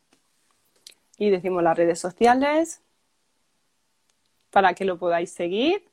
y 1.16 1.30
decimos 1.30 1.62
las 1.62 1.76
redes 1.76 1.98
sociales 1.98 2.82
para 4.50 4.74
que 4.74 4.84
lo 4.84 4.98
podáis 4.98 5.32
seguir. 5.32 5.88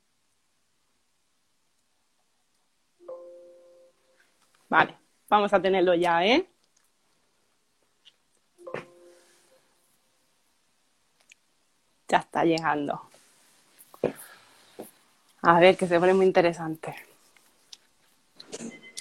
Vale, 4.70 4.98
vamos 5.30 5.54
a 5.54 5.62
tenerlo 5.62 5.94
ya, 5.94 6.26
¿eh? 6.26 6.48
Ya 12.08 12.18
está 12.18 12.44
llegando. 12.44 13.02
A 15.42 15.60
ver, 15.60 15.76
que 15.76 15.88
se 15.88 16.00
pone 16.00 16.14
muy 16.14 16.26
interesante. 16.26 16.96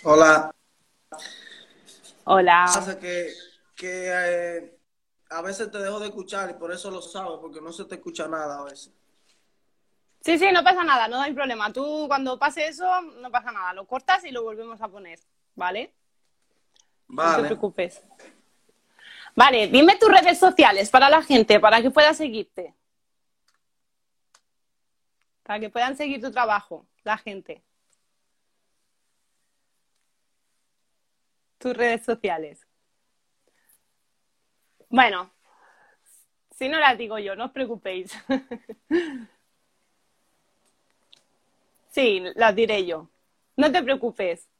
Hola. 0.04 0.52
Hola. 2.24 2.64
Hace 2.64 2.98
que, 2.98 3.32
que 3.76 4.08
eh, 4.10 4.81
a 5.32 5.42
veces 5.42 5.70
te 5.70 5.78
dejo 5.78 5.98
de 5.98 6.08
escuchar 6.08 6.50
y 6.50 6.54
por 6.54 6.72
eso 6.72 6.90
lo 6.90 7.00
sabes, 7.00 7.38
porque 7.40 7.60
no 7.60 7.72
se 7.72 7.84
te 7.84 7.94
escucha 7.96 8.28
nada 8.28 8.60
a 8.60 8.64
veces. 8.64 8.92
Sí, 10.20 10.38
sí, 10.38 10.52
no 10.52 10.62
pasa 10.62 10.84
nada, 10.84 11.08
no 11.08 11.20
hay 11.20 11.32
problema. 11.32 11.72
Tú 11.72 12.04
cuando 12.06 12.38
pase 12.38 12.66
eso, 12.66 13.00
no 13.00 13.30
pasa 13.30 13.50
nada. 13.50 13.72
Lo 13.72 13.86
cortas 13.86 14.24
y 14.24 14.30
lo 14.30 14.42
volvemos 14.44 14.80
a 14.80 14.88
poner, 14.88 15.18
¿vale? 15.56 15.92
Vale. 17.08 17.36
No 17.36 17.42
te 17.42 17.48
preocupes. 17.48 18.02
Vale, 19.34 19.66
dime 19.66 19.96
tus 19.96 20.10
redes 20.10 20.38
sociales 20.38 20.90
para 20.90 21.08
la 21.08 21.22
gente, 21.22 21.58
para 21.58 21.82
que 21.82 21.90
pueda 21.90 22.14
seguirte. 22.14 22.74
Para 25.42 25.58
que 25.58 25.70
puedan 25.70 25.96
seguir 25.96 26.20
tu 26.20 26.30
trabajo, 26.30 26.86
la 27.02 27.18
gente. 27.18 27.64
Tus 31.58 31.76
redes 31.76 32.04
sociales. 32.04 32.66
Bueno, 34.92 35.30
si 36.50 36.68
no 36.68 36.78
las 36.78 36.98
digo 36.98 37.18
yo, 37.18 37.34
no 37.34 37.46
os 37.46 37.50
preocupéis. 37.50 38.12
sí, 41.88 42.22
las 42.34 42.54
diré 42.54 42.84
yo. 42.84 43.08
No 43.56 43.72
te 43.72 43.82
preocupes. 43.82 44.50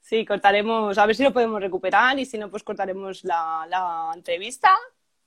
Sí, 0.00 0.24
cortaremos, 0.24 0.96
a 0.96 1.06
ver 1.06 1.16
si 1.16 1.24
lo 1.24 1.32
podemos 1.32 1.60
recuperar 1.60 2.16
y 2.20 2.24
si 2.24 2.38
no, 2.38 2.48
pues 2.48 2.62
cortaremos 2.62 3.24
la, 3.24 3.66
la 3.68 4.12
entrevista 4.14 4.70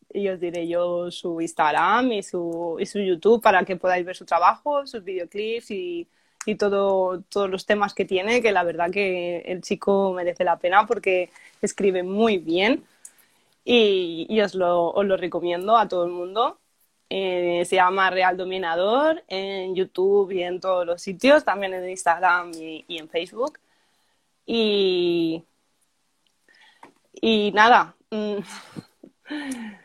y 0.10 0.30
os 0.30 0.40
diré 0.40 0.66
yo 0.66 1.12
su 1.12 1.42
Instagram 1.42 2.14
y 2.14 2.24
su, 2.24 2.78
y 2.80 2.86
su 2.86 3.00
YouTube 3.00 3.42
para 3.42 3.66
que 3.66 3.76
podáis 3.76 4.06
ver 4.06 4.16
su 4.16 4.26
trabajo, 4.26 4.88
sus 4.88 5.04
videoclips 5.04 5.72
y, 5.72 6.08
y 6.46 6.56
todo, 6.56 7.22
todos 7.30 7.50
los 7.50 7.66
temas 7.66 7.94
que 7.94 8.06
tiene, 8.06 8.42
que 8.42 8.52
la 8.52 8.64
verdad 8.64 8.92
que 8.92 9.40
el 9.46 9.62
chico 9.62 10.14
merece 10.14 10.44
la 10.44 10.58
pena 10.58 10.86
porque 10.86 11.30
escribe 11.62 12.04
muy 12.04 12.38
bien 12.38 12.84
y, 13.66 14.40
os, 14.42 14.56
lo, 14.56 14.92
os, 14.92 15.06
lo, 15.06 15.18
recomiendo 15.18 15.78
a 15.78 15.88
todo 15.88 16.06
el 16.06 16.12
mundo. 16.12 16.60
Eh, 17.10 17.64
se 17.66 17.76
llama 17.76 18.10
Real 18.10 18.38
Dominador 18.38 19.24
en 19.28 19.76
YouTube 19.76 20.32
y 20.32 20.44
en 20.44 20.60
todos 20.60 20.86
los 20.86 21.02
sitios, 21.02 21.44
también 21.46 21.74
en 21.74 21.90
Instagram 21.90 22.52
y, 22.56 22.86
y 22.88 22.98
en 22.98 23.10
Facebook. 23.10 23.60
Y, 24.46 25.44
y 27.22 27.52
nada, 27.54 27.96
mm, 28.12 28.38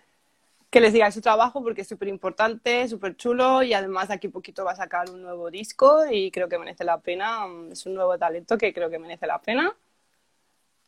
que 0.71 0.81
les 0.81 0.93
diga 0.93 1.11
su 1.11 1.21
trabajo 1.21 1.63
porque 1.63 1.81
es 1.83 1.89
súper 1.89 2.09
importante, 2.09 2.87
súper 2.89 3.17
chulo 3.17 3.63
y 3.63 3.73
además 3.73 4.11
aquí 4.11 4.29
poquito 4.29 4.65
va 4.65 4.73
a 4.73 4.77
sacar 4.77 5.11
un 5.11 5.23
nuevo 5.23 5.51
disco 5.51 6.05
y 6.11 6.31
creo 6.31 6.49
que 6.49 6.59
merece 6.59 6.85
la 6.85 7.01
pena, 7.01 7.47
mm, 7.47 7.73
es 7.73 7.87
un 7.87 7.95
nuevo 7.95 8.19
talento 8.19 8.59
que 8.59 8.73
creo 8.75 8.91
que 8.91 8.99
merece 8.99 9.27
la 9.27 9.41
pena. 9.41 9.75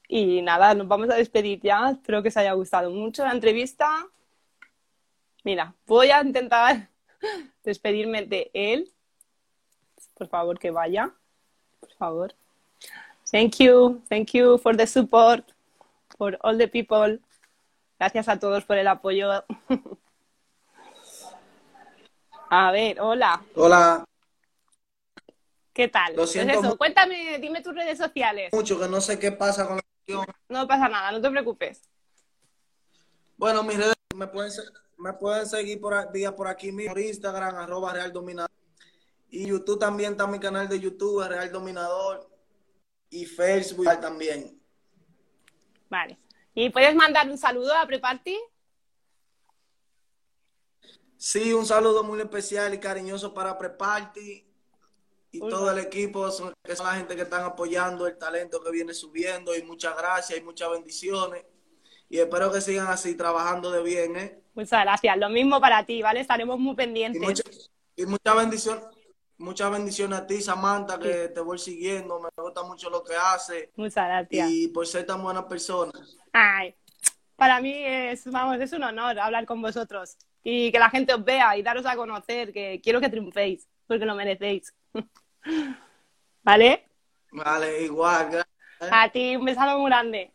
Y 0.09 0.43
nada, 0.43 0.75
nos 0.75 0.89
vamos 0.89 1.09
a 1.11 1.15
despedir 1.15 1.61
ya, 1.61 1.91
espero 1.91 2.23
que 2.23 2.29
os 2.29 2.37
haya 2.37 2.53
gustado 2.53 2.91
mucho 2.91 3.25
la 3.25 3.33
entrevista. 3.33 3.89
Mira, 5.45 5.75
voy 5.87 6.11
a 6.11 6.21
intentar 6.21 6.89
despedirme 7.65 8.27
de 8.27 8.51
él. 8.53 8.91
Por 10.15 10.29
favor, 10.29 10.59
que 10.59 10.71
vaya. 10.71 11.15
Por 11.81 11.93
favor. 11.93 12.35
Thank 13.31 13.59
you, 13.61 14.03
thank 14.09 14.33
you 14.33 14.59
for 14.59 14.77
the 14.77 14.87
support, 14.87 15.45
for 16.19 16.37
all 16.43 16.59
the 16.59 16.67
people. 16.69 17.19
Gracias 18.01 18.29
a 18.31 18.39
todos 18.39 18.65
por 18.65 18.79
el 18.79 18.89
apoyo. 18.89 19.29
a 22.51 22.73
ver, 22.73 22.99
hola. 22.99 23.45
Hola. 23.55 24.07
¿Qué 25.75 25.87
tal? 25.89 26.17
Lo 26.17 26.27
siento 26.27 26.59
eso, 26.59 26.79
cuéntame, 26.79 27.37
dime 27.41 27.61
tus 27.61 27.75
redes 27.75 27.99
sociales. 27.99 28.55
Mucho 28.55 28.81
que 28.81 28.89
no 28.89 29.03
sé 29.03 29.19
qué 29.19 29.33
pasa 29.33 29.69
con 29.69 29.77
la 29.77 30.27
No 30.49 30.67
pasa 30.67 30.89
nada, 30.89 31.13
no 31.13 31.21
te 31.21 31.31
preocupes. 31.31 31.83
Bueno, 33.37 33.63
mis 33.65 33.77
redes 33.77 33.95
me 34.17 34.29
pueden, 34.29 34.51
me 34.97 35.13
pueden 35.13 35.47
seguir 35.47 35.79
por, 35.79 36.11
vía 36.11 36.35
por 36.35 36.49
aquí 36.49 36.73
mismo, 36.73 36.95
por 36.95 37.03
Instagram, 37.03 37.55
arroba 37.57 37.93
Real 37.93 38.15
Dominador. 38.15 38.51
Y 39.29 39.47
YouTube 39.47 39.79
también 39.79 40.13
está 40.13 40.27
mi 40.27 40.41
canal 40.41 40.71
de 40.71 40.81
YouTube, 40.81 41.29
Real 41.29 41.53
Dominador. 41.53 42.31
Y 43.11 43.27
Facebook 43.27 44.01
también. 44.01 44.59
Vale. 45.91 46.19
¿Y 46.55 46.71
puedes 46.71 46.95
mandar 46.95 47.29
un 47.29 47.39
saludo 47.39 47.75
a 47.75 47.87
Preparty? 47.87 48.37
Sí, 51.17 51.53
un 51.53 51.67
saludo 51.67 52.03
muy 52.03 52.21
especial 52.21 52.73
y 52.73 52.79
cariñoso 52.79 53.35
para 53.35 53.59
Preparty 53.59 54.47
y 55.33 55.39
todo 55.39 55.71
el 55.71 55.79
equipo, 55.79 56.27
que 56.65 56.75
son 56.75 56.87
la 56.87 56.95
gente 56.95 57.15
que 57.15 57.23
están 57.23 57.45
apoyando 57.45 58.07
el 58.07 58.19
talento 58.19 58.61
que 58.63 58.71
viene 58.71 58.95
subiendo 58.95 59.55
y 59.55 59.63
muchas 59.63 59.97
gracias 59.97 60.39
y 60.39 60.43
muchas 60.43 60.71
bendiciones. 60.71 61.45
Y 62.09 62.19
espero 62.19 62.51
que 62.51 62.61
sigan 62.61 62.89
así 62.89 63.15
trabajando 63.17 63.71
de 63.71 63.83
bien, 63.83 64.17
¿eh? 64.17 64.43
Muchas 64.55 64.83
gracias. 64.83 65.17
Lo 65.19 65.29
mismo 65.29 65.61
para 65.61 65.87
ti, 65.87 66.03
¿vale? 66.03 66.21
Estaremos 66.21 66.59
muy 66.59 66.75
pendientes. 66.75 67.23
Y, 67.23 67.25
mucha, 67.25 67.43
y 67.95 68.07
mucha 68.07 68.35
bendición, 68.35 68.81
muchas 69.41 69.71
bendiciones 69.71 70.19
a 70.19 70.27
ti, 70.27 70.41
Samantha, 70.41 70.99
que 70.99 71.29
te 71.29 71.41
voy 71.41 71.59
siguiendo. 71.59 72.21
Me 72.21 72.29
gusta 72.37 72.63
mucho 72.63 72.91
lo 72.91 73.03
que 73.03 73.17
hace. 73.17 73.73
Muchas 73.75 74.07
gracias. 74.07 74.51
Y 74.51 74.69
por 74.69 74.87
ser 74.87 75.07
tan 75.07 75.23
buena 75.23 75.49
persona. 75.49 75.93
Ay, 76.33 76.75
para 77.37 77.61
mí 77.61 77.73
es, 77.75 78.31
vamos, 78.31 78.61
es 78.61 78.73
un 78.73 78.85
honor 78.85 79.19
hablar 79.19 79.47
con 79.47 79.61
vosotros 79.63 80.17
y 80.43 80.71
que 80.71 80.79
la 80.79 80.91
gente 80.91 81.15
os 81.15 81.25
vea 81.25 81.57
y 81.57 81.63
daros 81.63 81.87
a 81.87 81.97
conocer, 81.97 82.53
que 82.53 82.81
quiero 82.83 83.01
que 83.01 83.09
triunféis, 83.09 83.67
porque 83.87 84.05
lo 84.05 84.15
merecéis. 84.15 84.75
¿Vale? 86.43 86.87
Vale, 87.33 87.83
igual. 87.83 88.45
A 88.91 89.09
ti, 89.11 89.37
un 89.37 89.45
besazo 89.45 89.79
muy 89.79 89.91
grande. 89.91 90.33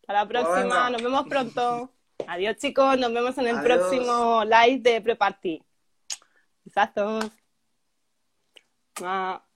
Hasta 0.00 0.12
la 0.12 0.26
próxima, 0.26 0.90
nos 0.90 1.02
vemos 1.02 1.26
pronto. 1.28 1.92
Adiós, 2.26 2.56
chicos. 2.56 2.98
Nos 2.98 3.12
vemos 3.12 3.36
en 3.38 3.48
el 3.48 3.58
Adiós. 3.58 3.78
próximo 3.78 4.42
live 4.44 4.80
de 4.80 5.00
Preparty. 5.00 5.62
Besazos. 6.78 7.32
Mua. 9.00 9.47